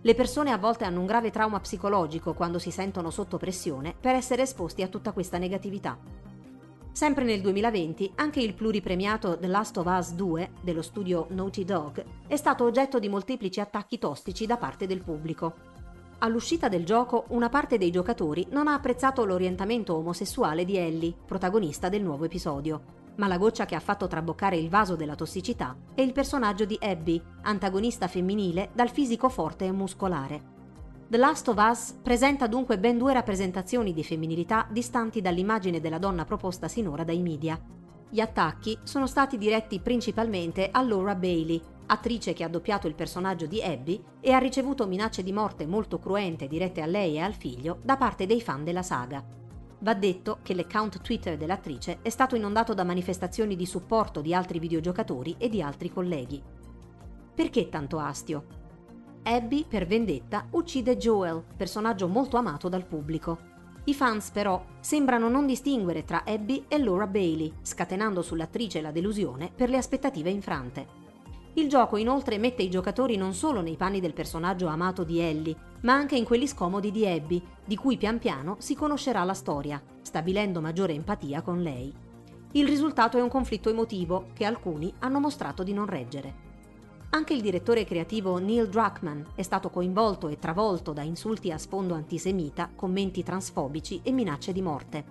Le 0.00 0.14
persone 0.16 0.50
a 0.50 0.58
volte 0.58 0.82
hanno 0.82 0.98
un 0.98 1.06
grave 1.06 1.30
trauma 1.30 1.60
psicologico 1.60 2.34
quando 2.34 2.58
si 2.58 2.72
sentono 2.72 3.10
sotto 3.10 3.36
pressione 3.36 3.94
per 3.94 4.16
essere 4.16 4.42
esposti 4.42 4.82
a 4.82 4.88
tutta 4.88 5.12
questa 5.12 5.38
negatività. 5.38 5.96
Sempre 6.92 7.24
nel 7.24 7.40
2020 7.40 8.12
anche 8.16 8.40
il 8.40 8.52
pluripremiato 8.52 9.38
The 9.38 9.46
Last 9.46 9.76
of 9.78 9.86
Us 9.86 10.12
2 10.12 10.50
dello 10.60 10.82
studio 10.82 11.26
Naughty 11.30 11.64
Dog 11.64 12.04
è 12.26 12.36
stato 12.36 12.64
oggetto 12.64 12.98
di 12.98 13.08
molteplici 13.08 13.60
attacchi 13.60 13.98
tossici 13.98 14.44
da 14.44 14.56
parte 14.56 14.86
del 14.86 15.02
pubblico. 15.02 15.54
All'uscita 16.18 16.68
del 16.68 16.84
gioco, 16.84 17.24
una 17.28 17.48
parte 17.48 17.78
dei 17.78 17.90
giocatori 17.90 18.46
non 18.50 18.66
ha 18.66 18.74
apprezzato 18.74 19.24
l'orientamento 19.24 19.94
omosessuale 19.94 20.64
di 20.64 20.76
Ellie, 20.76 21.14
protagonista 21.24 21.88
del 21.88 22.02
nuovo 22.02 22.24
episodio. 22.24 22.98
Ma 23.16 23.26
la 23.28 23.38
goccia 23.38 23.66
che 23.66 23.76
ha 23.76 23.80
fatto 23.80 24.06
traboccare 24.06 24.56
il 24.56 24.68
vaso 24.68 24.96
della 24.96 25.14
tossicità 25.14 25.74
è 25.94 26.02
il 26.02 26.12
personaggio 26.12 26.64
di 26.64 26.76
Abby, 26.80 27.22
antagonista 27.42 28.08
femminile 28.08 28.70
dal 28.74 28.90
fisico 28.90 29.28
forte 29.28 29.64
e 29.64 29.72
muscolare. 29.72 30.59
The 31.10 31.16
Last 31.16 31.48
of 31.48 31.56
Us 31.58 31.98
presenta 32.00 32.46
dunque 32.46 32.78
ben 32.78 32.96
due 32.96 33.12
rappresentazioni 33.12 33.92
di 33.92 34.04
femminilità 34.04 34.68
distanti 34.70 35.20
dall'immagine 35.20 35.80
della 35.80 35.98
donna 35.98 36.24
proposta 36.24 36.68
sinora 36.68 37.02
dai 37.02 37.20
media. 37.20 37.60
Gli 38.08 38.20
attacchi 38.20 38.78
sono 38.84 39.08
stati 39.08 39.36
diretti 39.36 39.80
principalmente 39.80 40.68
a 40.70 40.80
Laura 40.82 41.16
Bailey, 41.16 41.60
attrice 41.86 42.32
che 42.32 42.44
ha 42.44 42.48
doppiato 42.48 42.86
il 42.86 42.94
personaggio 42.94 43.46
di 43.46 43.60
Abby 43.60 44.00
e 44.20 44.30
ha 44.30 44.38
ricevuto 44.38 44.86
minacce 44.86 45.24
di 45.24 45.32
morte 45.32 45.66
molto 45.66 45.98
cruente 45.98 46.46
dirette 46.46 46.80
a 46.80 46.86
lei 46.86 47.16
e 47.16 47.22
al 47.22 47.34
figlio 47.34 47.80
da 47.82 47.96
parte 47.96 48.26
dei 48.26 48.40
fan 48.40 48.62
della 48.62 48.82
saga. 48.84 49.20
Va 49.80 49.94
detto 49.94 50.38
che 50.42 50.54
l'account 50.54 51.00
Twitter 51.00 51.36
dell'attrice 51.36 51.98
è 52.02 52.08
stato 52.08 52.36
inondato 52.36 52.72
da 52.72 52.84
manifestazioni 52.84 53.56
di 53.56 53.66
supporto 53.66 54.20
di 54.20 54.32
altri 54.32 54.60
videogiocatori 54.60 55.34
e 55.38 55.48
di 55.48 55.60
altri 55.60 55.90
colleghi. 55.90 56.40
Perché 57.34 57.68
tanto 57.68 57.98
astio? 57.98 58.59
Abby, 59.22 59.66
per 59.68 59.86
vendetta, 59.86 60.46
uccide 60.50 60.96
Joel, 60.96 61.44
personaggio 61.56 62.08
molto 62.08 62.38
amato 62.38 62.68
dal 62.68 62.86
pubblico. 62.86 63.48
I 63.84 63.94
fans 63.94 64.30
però 64.30 64.64
sembrano 64.80 65.28
non 65.28 65.46
distinguere 65.46 66.04
tra 66.04 66.24
Abby 66.24 66.64
e 66.68 66.78
Laura 66.78 67.06
Bailey, 67.06 67.52
scatenando 67.60 68.22
sull'attrice 68.22 68.80
la 68.80 68.90
delusione 68.90 69.50
per 69.54 69.68
le 69.68 69.76
aspettative 69.76 70.30
infrante. 70.30 70.98
Il 71.54 71.68
gioco 71.68 71.96
inoltre 71.96 72.38
mette 72.38 72.62
i 72.62 72.70
giocatori 72.70 73.16
non 73.16 73.34
solo 73.34 73.60
nei 73.60 73.76
panni 73.76 74.00
del 74.00 74.14
personaggio 74.14 74.68
amato 74.68 75.04
di 75.04 75.18
Ellie, 75.18 75.56
ma 75.82 75.92
anche 75.92 76.16
in 76.16 76.24
quelli 76.24 76.46
scomodi 76.46 76.90
di 76.90 77.06
Abby, 77.06 77.42
di 77.64 77.76
cui 77.76 77.98
pian 77.98 78.18
piano 78.18 78.56
si 78.58 78.74
conoscerà 78.74 79.22
la 79.24 79.34
storia, 79.34 79.82
stabilendo 80.00 80.60
maggiore 80.60 80.94
empatia 80.94 81.42
con 81.42 81.62
lei. 81.62 81.92
Il 82.52 82.66
risultato 82.66 83.18
è 83.18 83.22
un 83.22 83.28
conflitto 83.28 83.68
emotivo 83.68 84.28
che 84.32 84.44
alcuni 84.44 84.92
hanno 85.00 85.20
mostrato 85.20 85.62
di 85.62 85.72
non 85.72 85.86
reggere. 85.86 86.48
Anche 87.12 87.34
il 87.34 87.40
direttore 87.40 87.84
creativo 87.84 88.38
Neil 88.38 88.68
Druckmann 88.68 89.22
è 89.34 89.42
stato 89.42 89.68
coinvolto 89.68 90.28
e 90.28 90.38
travolto 90.38 90.92
da 90.92 91.02
insulti 91.02 91.50
a 91.50 91.58
sfondo 91.58 91.94
antisemita, 91.94 92.70
commenti 92.76 93.24
transfobici 93.24 94.00
e 94.04 94.12
minacce 94.12 94.52
di 94.52 94.62
morte. 94.62 95.04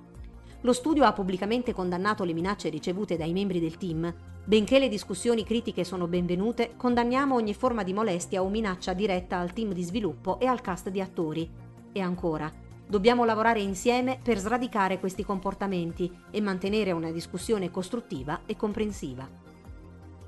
Lo 0.61 0.71
studio 0.71 1.03
ha 1.03 1.11
pubblicamente 1.11 1.73
condannato 1.73 2.23
le 2.23 2.31
minacce 2.31 2.69
ricevute 2.69 3.17
dai 3.17 3.33
membri 3.33 3.59
del 3.59 3.75
team. 3.75 4.13
Benché 4.45 4.79
le 4.79 4.87
discussioni 4.87 5.43
critiche 5.43 5.83
sono 5.83 6.07
benvenute, 6.07 6.71
condanniamo 6.77 7.35
ogni 7.35 7.53
forma 7.53 7.83
di 7.83 7.91
molestia 7.91 8.41
o 8.41 8.47
minaccia 8.47 8.93
diretta 8.93 9.37
al 9.37 9.51
team 9.51 9.73
di 9.73 9.83
sviluppo 9.83 10.39
e 10.39 10.45
al 10.45 10.61
cast 10.61 10.87
di 10.89 11.01
attori. 11.01 11.49
E 11.91 11.99
ancora, 11.99 12.49
dobbiamo 12.87 13.25
lavorare 13.25 13.59
insieme 13.59 14.19
per 14.23 14.37
sradicare 14.37 14.99
questi 14.99 15.25
comportamenti 15.25 16.09
e 16.31 16.39
mantenere 16.39 16.93
una 16.93 17.11
discussione 17.11 17.69
costruttiva 17.69 18.41
e 18.45 18.55
comprensiva. 18.55 19.48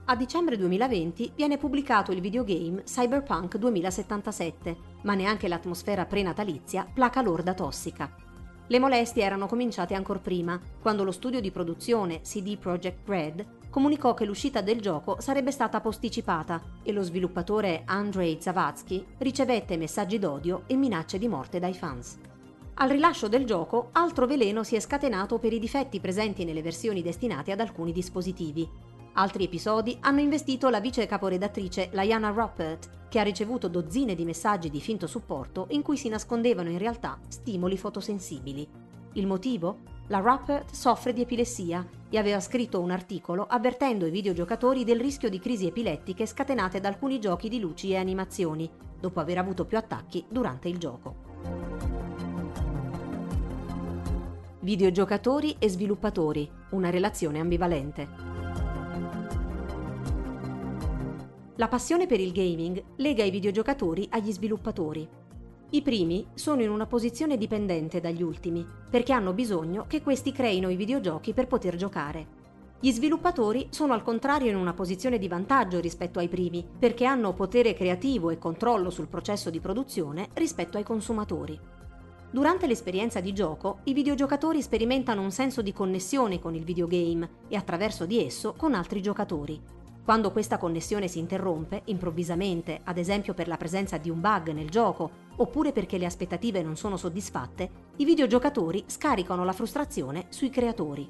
A 0.06 0.16
dicembre 0.16 0.58
2020 0.58 1.34
viene 1.36 1.58
pubblicato 1.58 2.12
il 2.12 2.22
videogame 2.22 2.84
Cyberpunk 2.84 3.58
2077, 3.58 4.76
ma 5.04 5.14
neanche 5.14 5.48
l'atmosfera 5.48 6.06
prenatalizia 6.06 6.86
placa 6.92 7.22
l'orda 7.22 7.54
tossica. 7.54 8.14
Le 8.68 8.80
molestie 8.80 9.24
erano 9.24 9.48
cominciate 9.48 9.94
ancora 9.94 10.20
prima, 10.20 10.60
quando 10.82 11.04
lo 11.04 11.12
studio 11.12 11.40
di 11.40 11.52
produzione 11.52 12.22
CD 12.22 12.58
Projekt 12.58 13.08
Red 13.08 13.46
comunicò 13.70 14.14
che 14.14 14.26
l'uscita 14.26 14.62
del 14.62 14.82
gioco 14.82 15.22
sarebbe 15.22 15.52
stata 15.52 15.80
posticipata 15.80 16.62
e 16.84 16.92
lo 16.92 17.04
sviluppatore 17.04 17.84
Andrei 17.86 18.38
Zavatsky 18.40 19.06
ricevette 19.20 19.78
messaggi 19.78 20.20
d'odio 20.20 20.64
e 20.68 20.76
minacce 20.76 21.20
di 21.20 21.28
morte 21.28 21.60
dai 21.60 21.74
fans. 21.74 22.18
Al 22.76 22.90
rilascio 22.90 23.28
del 23.28 23.46
gioco, 23.46 23.90
altro 23.92 24.26
veleno 24.26 24.64
si 24.64 24.76
è 24.76 24.80
scatenato 24.80 25.38
per 25.38 25.54
i 25.54 25.60
difetti 25.60 26.00
presenti 26.00 26.44
nelle 26.46 26.62
versioni 26.62 27.02
destinate 27.02 27.52
ad 27.52 27.60
alcuni 27.60 27.92
dispositivi, 27.92 28.68
Altri 29.14 29.44
episodi 29.44 29.98
hanno 30.00 30.22
investito 30.22 30.70
la 30.70 30.80
vice 30.80 31.06
caporedattrice 31.06 31.90
Liana 31.92 32.30
Ruppert, 32.30 33.10
che 33.10 33.20
ha 33.20 33.24
ricevuto 33.24 33.68
dozzine 33.68 34.16
di 34.16 34.24
messaggi 34.24 34.70
di 34.70 34.80
finto 34.80 35.06
supporto 35.06 35.68
in 35.72 35.82
cui 35.82 35.98
si 35.98 36.08
nascondevano 36.08 36.70
in 36.70 36.78
realtà 36.78 37.20
stimoli 37.28 37.78
fotosensibili. 37.78 38.66
Il 39.14 39.28
motivo? 39.28 39.80
La 40.08 40.20
Ruppert 40.20 40.72
soffre 40.72 41.12
di 41.12 41.22
epilessia 41.22 41.86
e 42.10 42.18
aveva 42.18 42.40
scritto 42.40 42.80
un 42.80 42.90
articolo 42.90 43.46
avvertendo 43.50 44.06
i 44.06 44.12
videogiocatori 44.12 44.86
del 44.86 45.00
rischio 45.00 45.30
di 45.30 45.40
crisi 45.40 45.68
epilettiche 45.68 46.26
scatenate 46.26 46.80
da 46.80 46.88
alcuni 46.88 47.20
giochi 47.20 47.50
di 47.50 47.60
luci 47.60 47.92
e 47.92 47.98
animazioni, 47.98 48.70
dopo 48.98 49.20
aver 49.20 49.40
avuto 49.40 49.66
più 49.66 49.78
attacchi 49.78 50.24
durante 50.30 50.70
il 50.70 50.78
gioco. 50.78 51.16
Videogiocatori 54.62 55.56
e 55.60 55.68
sviluppatori, 55.68 56.50
una 56.70 56.90
relazione 56.90 57.40
ambivalente. 57.40 58.41
La 61.62 61.68
passione 61.68 62.08
per 62.08 62.20
il 62.20 62.32
gaming 62.32 62.84
lega 62.96 63.24
i 63.24 63.30
videogiocatori 63.30 64.08
agli 64.10 64.32
sviluppatori. 64.32 65.08
I 65.70 65.82
primi 65.84 66.26
sono 66.34 66.64
in 66.64 66.72
una 66.72 66.88
posizione 66.88 67.38
dipendente 67.38 68.00
dagli 68.00 68.24
ultimi, 68.24 68.66
perché 68.90 69.14
hanno 69.14 69.32
bisogno 69.32 69.86
che 69.88 70.02
questi 70.02 70.32
creino 70.32 70.72
i 70.72 70.76
videogiochi 70.76 71.36
per 71.36 71.46
poter 71.46 71.76
giocare. 71.76 72.26
Gli 72.80 72.92
sviluppatori 72.92 73.68
sono 73.70 73.94
al 73.94 74.02
contrario 74.02 74.50
in 74.50 74.56
una 74.56 74.74
posizione 74.74 75.20
di 75.20 75.28
vantaggio 75.28 75.80
rispetto 75.80 76.18
ai 76.18 76.30
primi, 76.30 76.66
perché 76.80 77.06
hanno 77.06 77.34
potere 77.34 77.76
creativo 77.76 78.32
e 78.32 78.40
controllo 78.40 78.90
sul 78.90 79.08
processo 79.08 79.52
di 79.52 79.60
produzione 79.60 80.30
rispetto 80.34 80.78
ai 80.78 80.84
consumatori. 80.84 81.60
Durante 82.32 82.66
l'esperienza 82.66 83.20
di 83.20 83.34
gioco, 83.34 83.82
i 83.84 83.94
videogiocatori 83.94 84.64
sperimentano 84.64 85.22
un 85.22 85.30
senso 85.30 85.62
di 85.62 85.74
connessione 85.74 86.40
con 86.40 86.56
il 86.56 86.64
videogame 86.64 87.30
e 87.50 87.56
attraverso 87.56 88.08
di 88.08 88.26
esso 88.26 88.56
con 88.58 88.74
altri 88.74 89.00
giocatori, 89.00 89.62
quando 90.04 90.32
questa 90.32 90.58
connessione 90.58 91.08
si 91.08 91.20
interrompe, 91.20 91.84
improvvisamente, 91.86 92.82
ad 92.84 92.98
esempio 92.98 93.34
per 93.34 93.48
la 93.48 93.58
presenza 93.58 93.98
di 93.98 94.10
un 94.10 94.20
bug 94.20 94.52
nel 94.52 94.70
gioco, 94.70 95.10
oppure 95.36 95.72
perché 95.72 95.98
le 95.98 96.06
aspettative 96.06 96.64
non 96.64 96.76
sono 96.76 96.98
soddisfatte, 96.98 97.70
i 97.98 98.06
videogiocatori 98.06 98.84
scaricano 98.88 99.46
la 99.46 99.54
frustrazione 99.54 100.26
sui 100.30 100.50
creatori. 100.50 101.08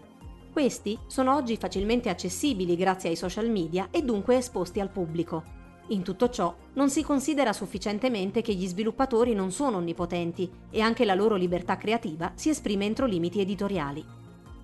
Questi 0.52 1.00
sono 1.08 1.34
oggi 1.34 1.56
facilmente 1.56 2.10
accessibili 2.10 2.76
grazie 2.76 3.10
ai 3.10 3.16
social 3.16 3.50
media 3.50 3.88
e 3.90 4.04
dunque 4.04 4.36
esposti 4.36 4.82
al 4.82 4.90
pubblico. 4.90 5.60
In 5.88 6.04
tutto 6.04 6.30
ciò 6.30 6.54
non 6.74 6.90
si 6.90 7.04
considera 7.04 7.54
sufficientemente 7.54 8.42
che 8.42 8.54
gli 8.54 8.68
sviluppatori 8.68 9.34
non 9.34 9.52
sono 9.52 9.78
onnipotenti 9.78 10.50
e 10.70 10.82
anche 10.82 11.06
la 11.06 11.16
loro 11.16 11.36
libertà 11.36 11.78
creativa 11.78 12.34
si 12.36 12.50
esprime 12.50 12.86
entro 12.86 13.06
limiti 13.06 13.40
editoriali. 13.40 14.21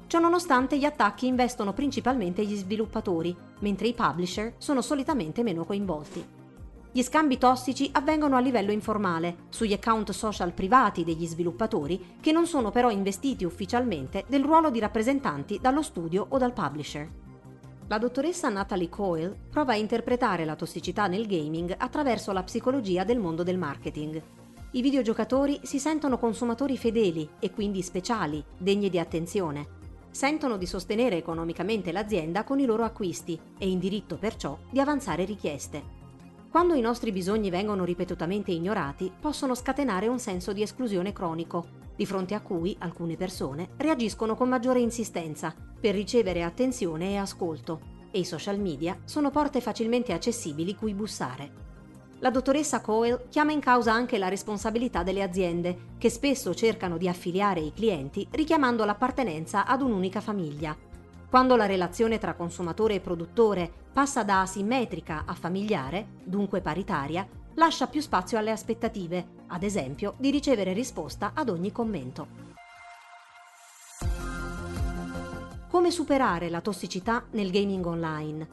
Ciononostante 0.07 0.77
gli 0.77 0.85
attacchi 0.85 1.27
investono 1.27 1.73
principalmente 1.73 2.45
gli 2.45 2.55
sviluppatori, 2.55 3.35
mentre 3.59 3.87
i 3.87 3.93
publisher 3.93 4.53
sono 4.57 4.81
solitamente 4.81 5.43
meno 5.43 5.65
coinvolti. 5.65 6.25
Gli 6.89 7.03
scambi 7.03 7.37
tossici 7.37 7.89
avvengono 7.91 8.37
a 8.37 8.39
livello 8.39 8.71
informale, 8.71 9.35
sugli 9.49 9.73
account 9.73 10.11
social 10.11 10.53
privati 10.53 11.03
degli 11.03 11.27
sviluppatori, 11.27 12.15
che 12.21 12.31
non 12.31 12.47
sono 12.47 12.71
però 12.71 12.89
investiti 12.89 13.43
ufficialmente 13.43 14.23
del 14.29 14.45
ruolo 14.45 14.69
di 14.69 14.79
rappresentanti 14.79 15.59
dallo 15.61 15.81
studio 15.81 16.25
o 16.29 16.37
dal 16.37 16.53
publisher. 16.53 17.07
La 17.87 17.97
dottoressa 17.97 18.47
Natalie 18.47 18.89
Coyle 18.89 19.37
prova 19.49 19.73
a 19.73 19.77
interpretare 19.77 20.45
la 20.45 20.55
tossicità 20.55 21.07
nel 21.07 21.27
gaming 21.27 21.75
attraverso 21.77 22.31
la 22.31 22.43
psicologia 22.43 23.03
del 23.03 23.19
mondo 23.19 23.43
del 23.43 23.57
marketing. 23.57 24.21
I 24.71 24.81
videogiocatori 24.81 25.59
si 25.63 25.79
sentono 25.79 26.17
consumatori 26.17 26.77
fedeli 26.77 27.27
e 27.39 27.51
quindi 27.51 27.81
speciali, 27.81 28.43
degni 28.57 28.89
di 28.89 28.99
attenzione, 28.99 29.75
sentono 30.11 30.57
di 30.57 30.65
sostenere 30.65 31.17
economicamente 31.17 31.91
l'azienda 31.91 32.43
con 32.43 32.59
i 32.59 32.65
loro 32.65 32.83
acquisti 32.83 33.39
e 33.57 33.69
in 33.69 33.79
diritto 33.79 34.17
perciò 34.17 34.57
di 34.69 34.79
avanzare 34.79 35.25
richieste. 35.25 35.95
Quando 36.49 36.73
i 36.73 36.81
nostri 36.81 37.11
bisogni 37.11 37.49
vengono 37.49 37.83
ripetutamente 37.83 38.51
ignorati, 38.51 39.11
possono 39.19 39.53
scatenare 39.53 40.07
un 40.07 40.19
senso 40.19 40.53
di 40.53 40.61
esclusione 40.61 41.13
cronico, 41.13 41.67
di 41.95 42.05
fronte 42.05 42.35
a 42.35 42.41
cui 42.41 42.75
alcune 42.79 43.15
persone 43.15 43.69
reagiscono 43.77 44.35
con 44.35 44.49
maggiore 44.49 44.79
insistenza 44.79 45.53
per 45.79 45.93
ricevere 45.93 46.43
attenzione 46.43 47.11
e 47.11 47.17
ascolto, 47.17 47.95
e 48.11 48.19
i 48.19 48.25
social 48.25 48.59
media 48.59 48.97
sono 49.03 49.29
porte 49.29 49.61
facilmente 49.61 50.13
accessibili 50.13 50.75
cui 50.75 50.93
bussare. 50.93 51.66
La 52.19 52.31
dottoressa 52.31 52.81
Coyle 52.81 53.27
chiama 53.29 53.51
in 53.51 53.59
causa 53.59 53.93
anche 53.93 54.17
la 54.17 54.27
responsabilità 54.27 55.03
delle 55.03 55.21
aziende, 55.21 55.95
che 56.00 56.09
spesso 56.09 56.55
cercano 56.55 56.97
di 56.97 57.07
affiliare 57.07 57.59
i 57.59 57.74
clienti 57.74 58.27
richiamando 58.31 58.86
l'appartenenza 58.86 59.67
ad 59.67 59.83
un'unica 59.83 60.19
famiglia. 60.19 60.75
Quando 61.29 61.55
la 61.55 61.67
relazione 61.67 62.17
tra 62.17 62.33
consumatore 62.33 62.95
e 62.95 63.00
produttore 63.01 63.71
passa 63.93 64.24
da 64.24 64.41
asimmetrica 64.41 65.24
a 65.27 65.36
familiare, 65.36 66.07
dunque 66.24 66.59
paritaria, 66.59 67.27
lascia 67.53 67.86
più 67.86 68.01
spazio 68.01 68.39
alle 68.39 68.51
aspettative, 68.51 69.43
ad 69.47 69.62
esempio 69.62 70.15
di 70.17 70.31
ricevere 70.31 70.74
risposta 70.74 71.33
ad 71.36 71.50
ogni 71.50 71.71
commento. 71.71 72.45
Come 75.69 75.91
superare 75.91 76.50
la 76.50 76.62
tossicità 76.62 77.25
nel 77.31 77.51
gaming 77.51 77.86
online? 77.86 78.47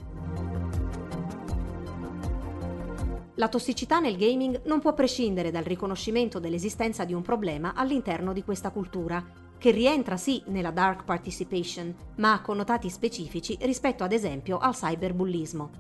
La 3.37 3.49
tossicità 3.49 3.99
nel 3.99 4.17
gaming 4.17 4.63
non 4.67 4.79
può 4.79 4.95
prescindere 4.95 5.51
dal 5.51 5.65
riconoscimento 5.65 6.39
dell'esistenza 6.39 7.05
di 7.05 7.13
un 7.13 7.23
problema 7.23 7.75
all'interno 7.75 8.33
di 8.33 8.45
questa 8.45 8.71
cultura, 8.71 9.25
che 9.59 9.73
rientra 9.73 10.17
sì 10.17 10.41
nella 10.47 10.71
dark 10.71 11.03
participation, 11.03 11.93
ma 12.17 12.35
ha 12.35 12.41
connotati 12.41 12.89
specifici 12.89 13.59
rispetto 13.63 14.05
ad 14.05 14.13
esempio 14.13 14.59
al 14.59 14.75
cyberbullismo. 14.75 15.71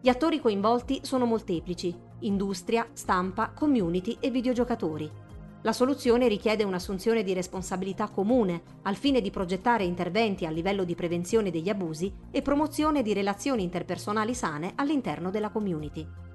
Gli 0.00 0.08
attori 0.08 0.40
coinvolti 0.40 0.98
sono 1.02 1.26
molteplici, 1.26 1.94
industria, 2.20 2.88
stampa, 2.92 3.50
community 3.50 4.16
e 4.18 4.30
videogiocatori. 4.30 5.08
La 5.62 5.72
soluzione 5.72 6.26
richiede 6.26 6.64
un'assunzione 6.64 7.22
di 7.22 7.34
responsabilità 7.34 8.08
comune 8.08 8.62
al 8.82 8.96
fine 8.96 9.20
di 9.20 9.30
progettare 9.30 9.84
interventi 9.84 10.44
a 10.44 10.50
livello 10.50 10.82
di 10.82 10.96
prevenzione 10.96 11.52
degli 11.52 11.68
abusi 11.68 12.12
e 12.32 12.42
promozione 12.42 13.02
di 13.02 13.12
relazioni 13.12 13.62
interpersonali 13.62 14.34
sane 14.34 14.72
all'interno 14.74 15.30
della 15.30 15.50
community. 15.50 16.29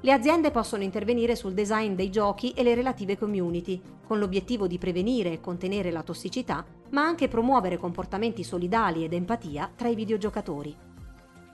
Le 0.00 0.12
aziende 0.12 0.52
possono 0.52 0.84
intervenire 0.84 1.34
sul 1.34 1.54
design 1.54 1.94
dei 1.94 2.08
giochi 2.08 2.52
e 2.52 2.62
le 2.62 2.76
relative 2.76 3.18
community, 3.18 3.80
con 4.06 4.20
l'obiettivo 4.20 4.68
di 4.68 4.78
prevenire 4.78 5.32
e 5.32 5.40
contenere 5.40 5.90
la 5.90 6.04
tossicità, 6.04 6.64
ma 6.90 7.02
anche 7.02 7.26
promuovere 7.26 7.78
comportamenti 7.78 8.44
solidali 8.44 9.02
ed 9.02 9.12
empatia 9.12 9.72
tra 9.74 9.88
i 9.88 9.96
videogiocatori. 9.96 10.76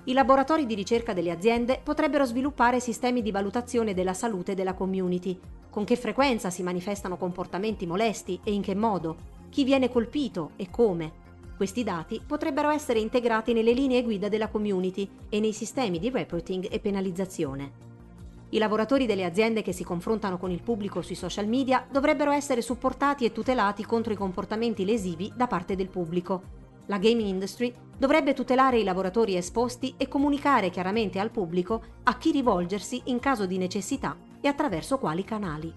I 0.05 0.13
laboratori 0.13 0.67
di 0.67 0.75
ricerca 0.75 1.15
delle 1.15 1.31
aziende 1.31 1.81
potrebbero 1.83 2.27
sviluppare 2.27 2.81
sistemi 2.81 3.23
di 3.23 3.31
valutazione 3.31 3.95
della 3.95 4.13
salute 4.13 4.55
della 4.55 4.75
community, 4.75 5.41
con 5.71 5.85
che 5.85 5.97
frequenza 5.97 6.51
si 6.51 6.63
manifestano 6.63 7.17
comportamenti 7.17 7.87
molesti 7.87 8.39
e 8.45 8.53
in 8.53 8.61
che 8.61 8.75
modo, 8.75 9.17
chi 9.49 9.65
viene 9.65 9.89
colpito 9.89 10.51
e 10.57 10.69
come. 10.69 11.23
Questi 11.57 11.83
dati 11.83 12.21
potrebbero 12.25 12.69
essere 12.69 12.99
integrati 12.99 13.55
nelle 13.55 13.73
linee 13.73 14.03
guida 14.03 14.29
della 14.29 14.49
community 14.49 15.09
e 15.31 15.41
nei 15.41 15.55
sistemi 15.55 15.99
di 15.99 16.11
reporting 16.11 16.69
e 16.71 16.79
penalizzazione. 16.79 17.84
I 18.55 18.59
lavoratori 18.59 19.05
delle 19.05 19.25
aziende 19.25 19.63
che 19.63 19.73
si 19.73 19.83
confrontano 19.83 20.39
con 20.39 20.53
il 20.53 20.63
pubblico 20.63 21.03
sui 21.03 21.17
social 21.17 21.49
media 21.49 21.85
dovrebbero 21.91 22.31
essere 22.31 22.63
supportati 22.63 23.25
e 23.25 23.33
tutelati 23.33 23.85
contro 23.85 24.13
i 24.13 24.17
comportamenti 24.17 24.85
lesivi 24.85 25.33
da 25.35 25.49
parte 25.49 25.75
del 25.75 25.89
pubblico. 25.89 26.43
La 26.87 26.99
gaming 26.99 27.29
industry 27.29 27.75
dovrebbe 27.99 28.33
tutelare 28.33 28.79
i 28.79 28.85
lavoratori 28.85 29.37
esposti 29.37 29.95
e 29.97 30.07
comunicare 30.07 30.71
chiaramente 30.71 31.19
al 31.19 31.33
pubblico 31.33 31.83
a 32.05 32.17
chi 32.17 32.31
rivolgersi 32.31 33.03
in 33.07 33.19
caso 33.19 33.45
di 33.45 33.59
necessità 33.59 34.17
e 34.41 34.47
attraverso 34.47 34.99
quali 34.99 35.25
canali. 35.25 35.75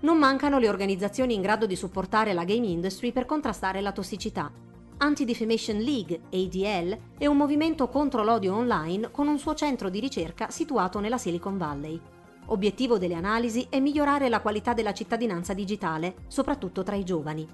Non 0.00 0.16
mancano 0.16 0.58
le 0.58 0.70
organizzazioni 0.70 1.34
in 1.34 1.42
grado 1.42 1.66
di 1.66 1.76
supportare 1.76 2.32
la 2.32 2.44
game 2.44 2.68
industry 2.68 3.12
per 3.12 3.26
contrastare 3.26 3.82
la 3.82 3.92
tossicità. 3.92 4.50
Anti-Defamation 5.00 5.78
League, 5.78 6.22
ADL, 6.32 6.98
è 7.18 7.26
un 7.26 7.36
movimento 7.36 7.88
contro 7.88 8.24
l'odio 8.24 8.56
online 8.56 9.12
con 9.12 9.28
un 9.28 9.38
suo 9.38 9.54
centro 9.54 9.90
di 9.90 10.00
ricerca 10.00 10.50
situato 10.50 10.98
nella 10.98 11.18
Silicon 11.18 11.56
Valley. 11.56 12.00
Obiettivo 12.46 12.98
delle 12.98 13.14
analisi 13.14 13.64
è 13.70 13.78
migliorare 13.78 14.28
la 14.28 14.40
qualità 14.40 14.74
della 14.74 14.92
cittadinanza 14.92 15.54
digitale, 15.54 16.16
soprattutto 16.26 16.82
tra 16.82 16.96
i 16.96 17.04
giovani. 17.04 17.46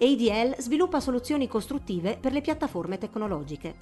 ADL 0.00 0.54
sviluppa 0.58 1.00
soluzioni 1.00 1.48
costruttive 1.48 2.16
per 2.18 2.32
le 2.32 2.40
piattaforme 2.40 2.96
tecnologiche. 2.96 3.76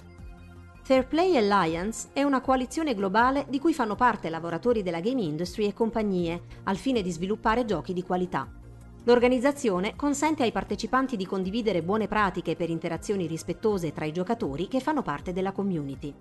Fair 0.81 1.07
Play 1.07 1.37
Alliance 1.37 2.09
è 2.11 2.23
una 2.23 2.41
coalizione 2.41 2.95
globale 2.95 3.45
di 3.47 3.59
cui 3.59 3.73
fanno 3.73 3.95
parte 3.95 4.29
lavoratori 4.29 4.83
della 4.83 4.99
game 4.99 5.21
industry 5.21 5.67
e 5.67 5.73
compagnie, 5.73 6.41
al 6.63 6.75
fine 6.75 7.01
di 7.01 7.11
sviluppare 7.11 7.63
giochi 7.63 7.93
di 7.93 8.03
qualità. 8.03 8.58
L'organizzazione 9.03 9.95
consente 9.95 10.43
ai 10.43 10.51
partecipanti 10.51 11.15
di 11.15 11.25
condividere 11.25 11.81
buone 11.81 12.07
pratiche 12.07 12.55
per 12.55 12.69
interazioni 12.69 13.27
rispettose 13.27 13.93
tra 13.93 14.05
i 14.05 14.11
giocatori 14.11 14.67
che 14.67 14.81
fanno 14.81 15.01
parte 15.01 15.31
della 15.31 15.53
community. 15.53 16.13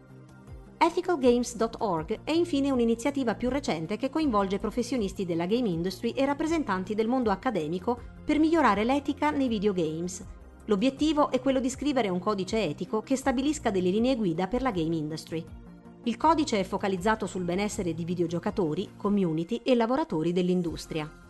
Ethicalgames.org 0.80 2.20
è 2.22 2.30
infine 2.30 2.70
un'iniziativa 2.70 3.34
più 3.34 3.48
recente 3.48 3.96
che 3.96 4.10
coinvolge 4.10 4.60
professionisti 4.60 5.26
della 5.26 5.46
game 5.46 5.68
industry 5.68 6.10
e 6.10 6.24
rappresentanti 6.24 6.94
del 6.94 7.08
mondo 7.08 7.32
accademico 7.32 7.98
per 8.24 8.38
migliorare 8.38 8.84
l'etica 8.84 9.30
nei 9.30 9.48
videogames. 9.48 10.24
L'obiettivo 10.66 11.30
è 11.30 11.40
quello 11.40 11.58
di 11.58 11.70
scrivere 11.70 12.08
un 12.08 12.20
codice 12.20 12.62
etico 12.62 13.02
che 13.02 13.16
stabilisca 13.16 13.70
delle 13.70 13.90
linee 13.90 14.14
guida 14.14 14.46
per 14.46 14.62
la 14.62 14.70
game 14.70 14.94
industry. 14.94 15.44
Il 16.04 16.16
codice 16.16 16.60
è 16.60 16.64
focalizzato 16.64 17.26
sul 17.26 17.42
benessere 17.42 17.92
di 17.92 18.04
videogiocatori, 18.04 18.90
community 18.96 19.60
e 19.64 19.74
lavoratori 19.74 20.32
dell'industria. 20.32 21.27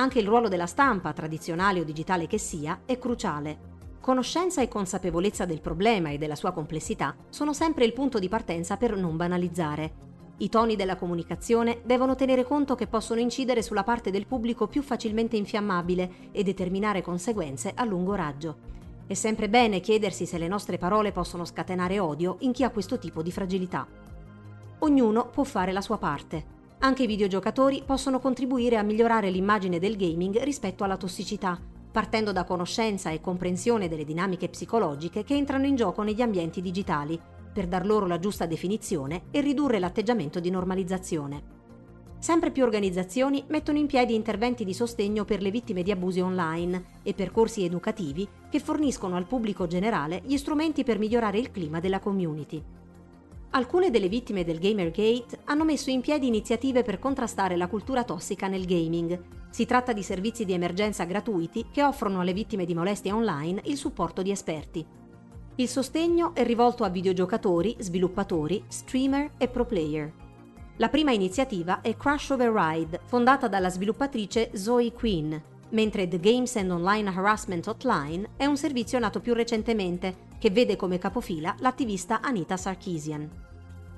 Anche 0.00 0.20
il 0.20 0.28
ruolo 0.28 0.46
della 0.46 0.66
stampa, 0.66 1.12
tradizionale 1.12 1.80
o 1.80 1.84
digitale 1.84 2.28
che 2.28 2.38
sia, 2.38 2.82
è 2.84 3.00
cruciale. 3.00 3.66
Conoscenza 4.00 4.62
e 4.62 4.68
consapevolezza 4.68 5.44
del 5.44 5.60
problema 5.60 6.10
e 6.10 6.18
della 6.18 6.36
sua 6.36 6.52
complessità 6.52 7.16
sono 7.30 7.52
sempre 7.52 7.84
il 7.84 7.92
punto 7.92 8.20
di 8.20 8.28
partenza 8.28 8.76
per 8.76 8.96
non 8.96 9.16
banalizzare. 9.16 10.06
I 10.36 10.48
toni 10.48 10.76
della 10.76 10.94
comunicazione 10.94 11.80
devono 11.84 12.14
tenere 12.14 12.44
conto 12.44 12.76
che 12.76 12.86
possono 12.86 13.18
incidere 13.18 13.60
sulla 13.60 13.82
parte 13.82 14.12
del 14.12 14.28
pubblico 14.28 14.68
più 14.68 14.82
facilmente 14.82 15.36
infiammabile 15.36 16.30
e 16.30 16.44
determinare 16.44 17.02
conseguenze 17.02 17.72
a 17.74 17.84
lungo 17.84 18.14
raggio. 18.14 18.56
È 19.04 19.14
sempre 19.14 19.48
bene 19.48 19.80
chiedersi 19.80 20.26
se 20.26 20.38
le 20.38 20.46
nostre 20.46 20.78
parole 20.78 21.10
possono 21.10 21.44
scatenare 21.44 21.98
odio 21.98 22.36
in 22.40 22.52
chi 22.52 22.62
ha 22.62 22.70
questo 22.70 23.00
tipo 23.00 23.20
di 23.20 23.32
fragilità. 23.32 23.84
Ognuno 24.78 25.26
può 25.26 25.42
fare 25.42 25.72
la 25.72 25.80
sua 25.80 25.98
parte. 25.98 26.57
Anche 26.80 27.02
i 27.02 27.06
videogiocatori 27.08 27.82
possono 27.84 28.20
contribuire 28.20 28.76
a 28.76 28.82
migliorare 28.82 29.30
l'immagine 29.30 29.80
del 29.80 29.96
gaming 29.96 30.40
rispetto 30.44 30.84
alla 30.84 30.96
tossicità, 30.96 31.60
partendo 31.90 32.30
da 32.30 32.44
conoscenza 32.44 33.10
e 33.10 33.20
comprensione 33.20 33.88
delle 33.88 34.04
dinamiche 34.04 34.48
psicologiche 34.48 35.24
che 35.24 35.34
entrano 35.34 35.66
in 35.66 35.74
gioco 35.74 36.02
negli 36.02 36.22
ambienti 36.22 36.62
digitali, 36.62 37.20
per 37.52 37.66
dar 37.66 37.84
loro 37.84 38.06
la 38.06 38.20
giusta 38.20 38.46
definizione 38.46 39.24
e 39.32 39.40
ridurre 39.40 39.80
l'atteggiamento 39.80 40.38
di 40.38 40.50
normalizzazione. 40.50 41.56
Sempre 42.20 42.52
più 42.52 42.62
organizzazioni 42.62 43.42
mettono 43.48 43.78
in 43.78 43.86
piedi 43.86 44.14
interventi 44.14 44.64
di 44.64 44.72
sostegno 44.72 45.24
per 45.24 45.42
le 45.42 45.50
vittime 45.50 45.82
di 45.82 45.90
abusi 45.90 46.20
online 46.20 47.00
e 47.02 47.12
percorsi 47.12 47.64
educativi 47.64 48.26
che 48.48 48.60
forniscono 48.60 49.16
al 49.16 49.26
pubblico 49.26 49.66
generale 49.66 50.22
gli 50.24 50.36
strumenti 50.36 50.84
per 50.84 51.00
migliorare 51.00 51.38
il 51.38 51.50
clima 51.50 51.80
della 51.80 51.98
community. 51.98 52.62
Alcune 53.50 53.90
delle 53.90 54.08
vittime 54.08 54.44
del 54.44 54.58
Gamergate 54.58 55.40
hanno 55.44 55.64
messo 55.64 55.88
in 55.88 56.02
piedi 56.02 56.26
iniziative 56.26 56.82
per 56.82 56.98
contrastare 56.98 57.56
la 57.56 57.66
cultura 57.66 58.04
tossica 58.04 58.46
nel 58.46 58.66
gaming. 58.66 59.18
Si 59.48 59.64
tratta 59.64 59.94
di 59.94 60.02
servizi 60.02 60.44
di 60.44 60.52
emergenza 60.52 61.04
gratuiti 61.04 61.64
che 61.72 61.82
offrono 61.82 62.20
alle 62.20 62.34
vittime 62.34 62.66
di 62.66 62.74
molestie 62.74 63.10
online 63.10 63.62
il 63.64 63.78
supporto 63.78 64.20
di 64.20 64.30
esperti. 64.30 64.84
Il 65.54 65.68
sostegno 65.68 66.34
è 66.34 66.44
rivolto 66.44 66.84
a 66.84 66.90
videogiocatori, 66.90 67.74
sviluppatori, 67.78 68.62
streamer 68.68 69.32
e 69.38 69.48
pro 69.48 69.64
player. 69.64 70.12
La 70.76 70.90
prima 70.90 71.12
iniziativa 71.12 71.80
è 71.80 71.96
Crash 71.96 72.30
Override, 72.30 73.00
fondata 73.06 73.48
dalla 73.48 73.70
sviluppatrice 73.70 74.50
Zoe 74.54 74.92
Quinn, 74.92 75.34
mentre 75.70 76.06
The 76.06 76.20
Games 76.20 76.54
and 76.56 76.70
Online 76.70 77.08
Harassment 77.08 77.66
Hotline 77.66 78.28
è 78.36 78.44
un 78.44 78.58
servizio 78.58 78.98
nato 78.98 79.20
più 79.20 79.32
recentemente 79.32 80.26
che 80.38 80.50
vede 80.50 80.76
come 80.76 80.98
capofila 80.98 81.54
l'attivista 81.58 82.20
Anita 82.20 82.56
Sarkeesian. 82.56 83.46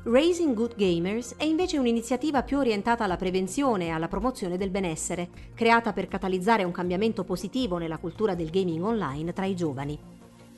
Raising 0.03 0.55
Good 0.55 0.77
Gamers 0.77 1.35
è 1.37 1.45
invece 1.45 1.77
un'iniziativa 1.77 2.43
più 2.43 2.57
orientata 2.57 3.05
alla 3.05 3.19
prevenzione 3.19 3.87
e 3.87 3.91
alla 3.91 4.09
promozione 4.09 4.57
del 4.57 4.71
benessere, 4.71 5.29
creata 5.55 5.93
per 5.93 6.09
catalizzare 6.09 6.65
un 6.65 6.73
cambiamento 6.73 7.23
positivo 7.23 7.77
nella 7.77 7.99
cultura 7.99 8.35
del 8.35 8.49
gaming 8.49 8.83
online 8.83 9.35
tra 9.35 9.45
i 9.45 9.55
giovani. 9.55 9.99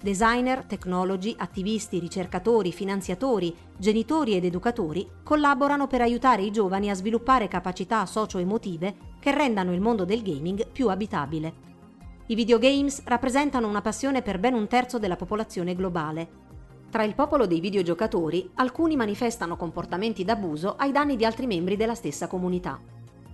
Designer, 0.00 0.64
tecnologi, 0.64 1.34
attivisti, 1.36 1.98
ricercatori, 1.98 2.72
finanziatori, 2.72 3.52
genitori 3.76 4.36
ed 4.36 4.44
educatori 4.44 5.08
collaborano 5.24 5.88
per 5.88 6.02
aiutare 6.02 6.42
i 6.42 6.52
giovani 6.52 6.90
a 6.90 6.94
sviluppare 6.94 7.48
capacità 7.48 8.06
socio-emotive 8.06 8.94
che 9.18 9.32
rendano 9.32 9.72
il 9.72 9.80
mondo 9.80 10.04
del 10.04 10.22
gaming 10.22 10.68
più 10.68 10.88
abitabile. 10.88 11.70
I 12.26 12.36
videogames 12.36 13.02
rappresentano 13.04 13.66
una 13.66 13.80
passione 13.80 14.22
per 14.22 14.38
ben 14.38 14.54
un 14.54 14.68
terzo 14.68 15.00
della 15.00 15.16
popolazione 15.16 15.74
globale. 15.74 16.50
Tra 16.88 17.02
il 17.02 17.16
popolo 17.16 17.46
dei 17.46 17.58
videogiocatori, 17.58 18.48
alcuni 18.54 18.94
manifestano 18.94 19.56
comportamenti 19.56 20.24
d'abuso 20.24 20.76
ai 20.76 20.92
danni 20.92 21.16
di 21.16 21.24
altri 21.24 21.46
membri 21.48 21.76
della 21.76 21.96
stessa 21.96 22.28
comunità. 22.28 22.80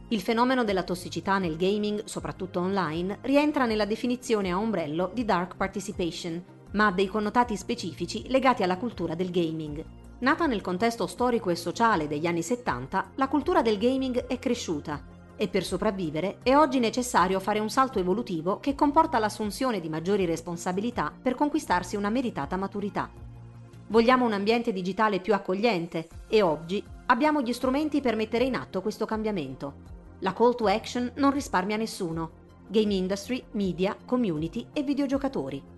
Il 0.09 0.23
fenomeno 0.23 0.65
della 0.65 0.85
tossicità 0.85 1.37
nel 1.37 1.57
gaming, 1.57 2.05
soprattutto 2.05 2.61
online, 2.61 3.19
rientra 3.23 3.67
nella 3.67 3.85
definizione 3.85 4.51
a 4.51 4.59
ombrello 4.59 5.11
di 5.13 5.27
dark 5.27 5.57
participation, 5.57 6.43
ma 6.73 6.87
ha 6.87 6.93
dei 6.93 7.09
connotati 7.09 7.57
specifici 7.57 8.25
legati 8.29 8.63
alla 8.63 8.79
cultura 8.79 9.15
del 9.15 9.31
gaming. 9.31 9.85
Nata 10.21 10.47
nel 10.47 10.63
contesto 10.63 11.07
storico 11.07 11.51
e 11.51 11.57
sociale 11.57 12.09
degli 12.09 12.27
anni 12.27 12.43
70, 12.43 13.11
la 13.17 13.29
cultura 13.29 13.61
del 13.61 13.77
gaming 13.77 14.27
è 14.27 14.39
cresciuta 14.39 15.17
e 15.39 15.49
per 15.49 15.65
sopravvivere 15.65 16.39
è 16.43 16.55
oggi 16.55 16.81
necessario 16.81 17.41
fare 17.41 17.61
un 17.61 17.71
salto 17.71 17.99
evolutivo 17.99 18.59
che 18.59 18.75
comporta 18.75 19.19
l'assunzione 19.19 19.81
di 19.81 19.89
maggiori 19.89 20.27
responsabilità 20.27 21.11
per 21.23 21.37
conquistarsi 21.37 21.97
una 21.97 22.11
meritata 22.11 22.57
maturità. 22.57 23.09
Vogliamo 23.87 24.27
un 24.27 24.33
ambiente 24.35 24.73
digitale 24.73 25.21
più 25.21 25.33
accogliente 25.33 26.09
e 26.29 26.43
oggi 26.43 26.85
abbiamo 27.07 27.41
gli 27.41 27.53
strumenti 27.53 28.03
per 28.03 28.17
mettere 28.17 28.45
in 28.45 28.57
atto 28.57 28.83
questo 28.83 29.07
cambiamento. 29.07 29.97
La 30.19 30.35
call 30.35 30.57
to 30.57 30.67
action 30.67 31.11
non 31.15 31.31
risparmia 31.31 31.77
nessuno. 31.77 32.47
Game 32.67 32.93
industry, 32.93 33.43
media, 33.53 33.97
community 34.05 34.67
e 34.73 34.83
videogiocatori. 34.83 35.78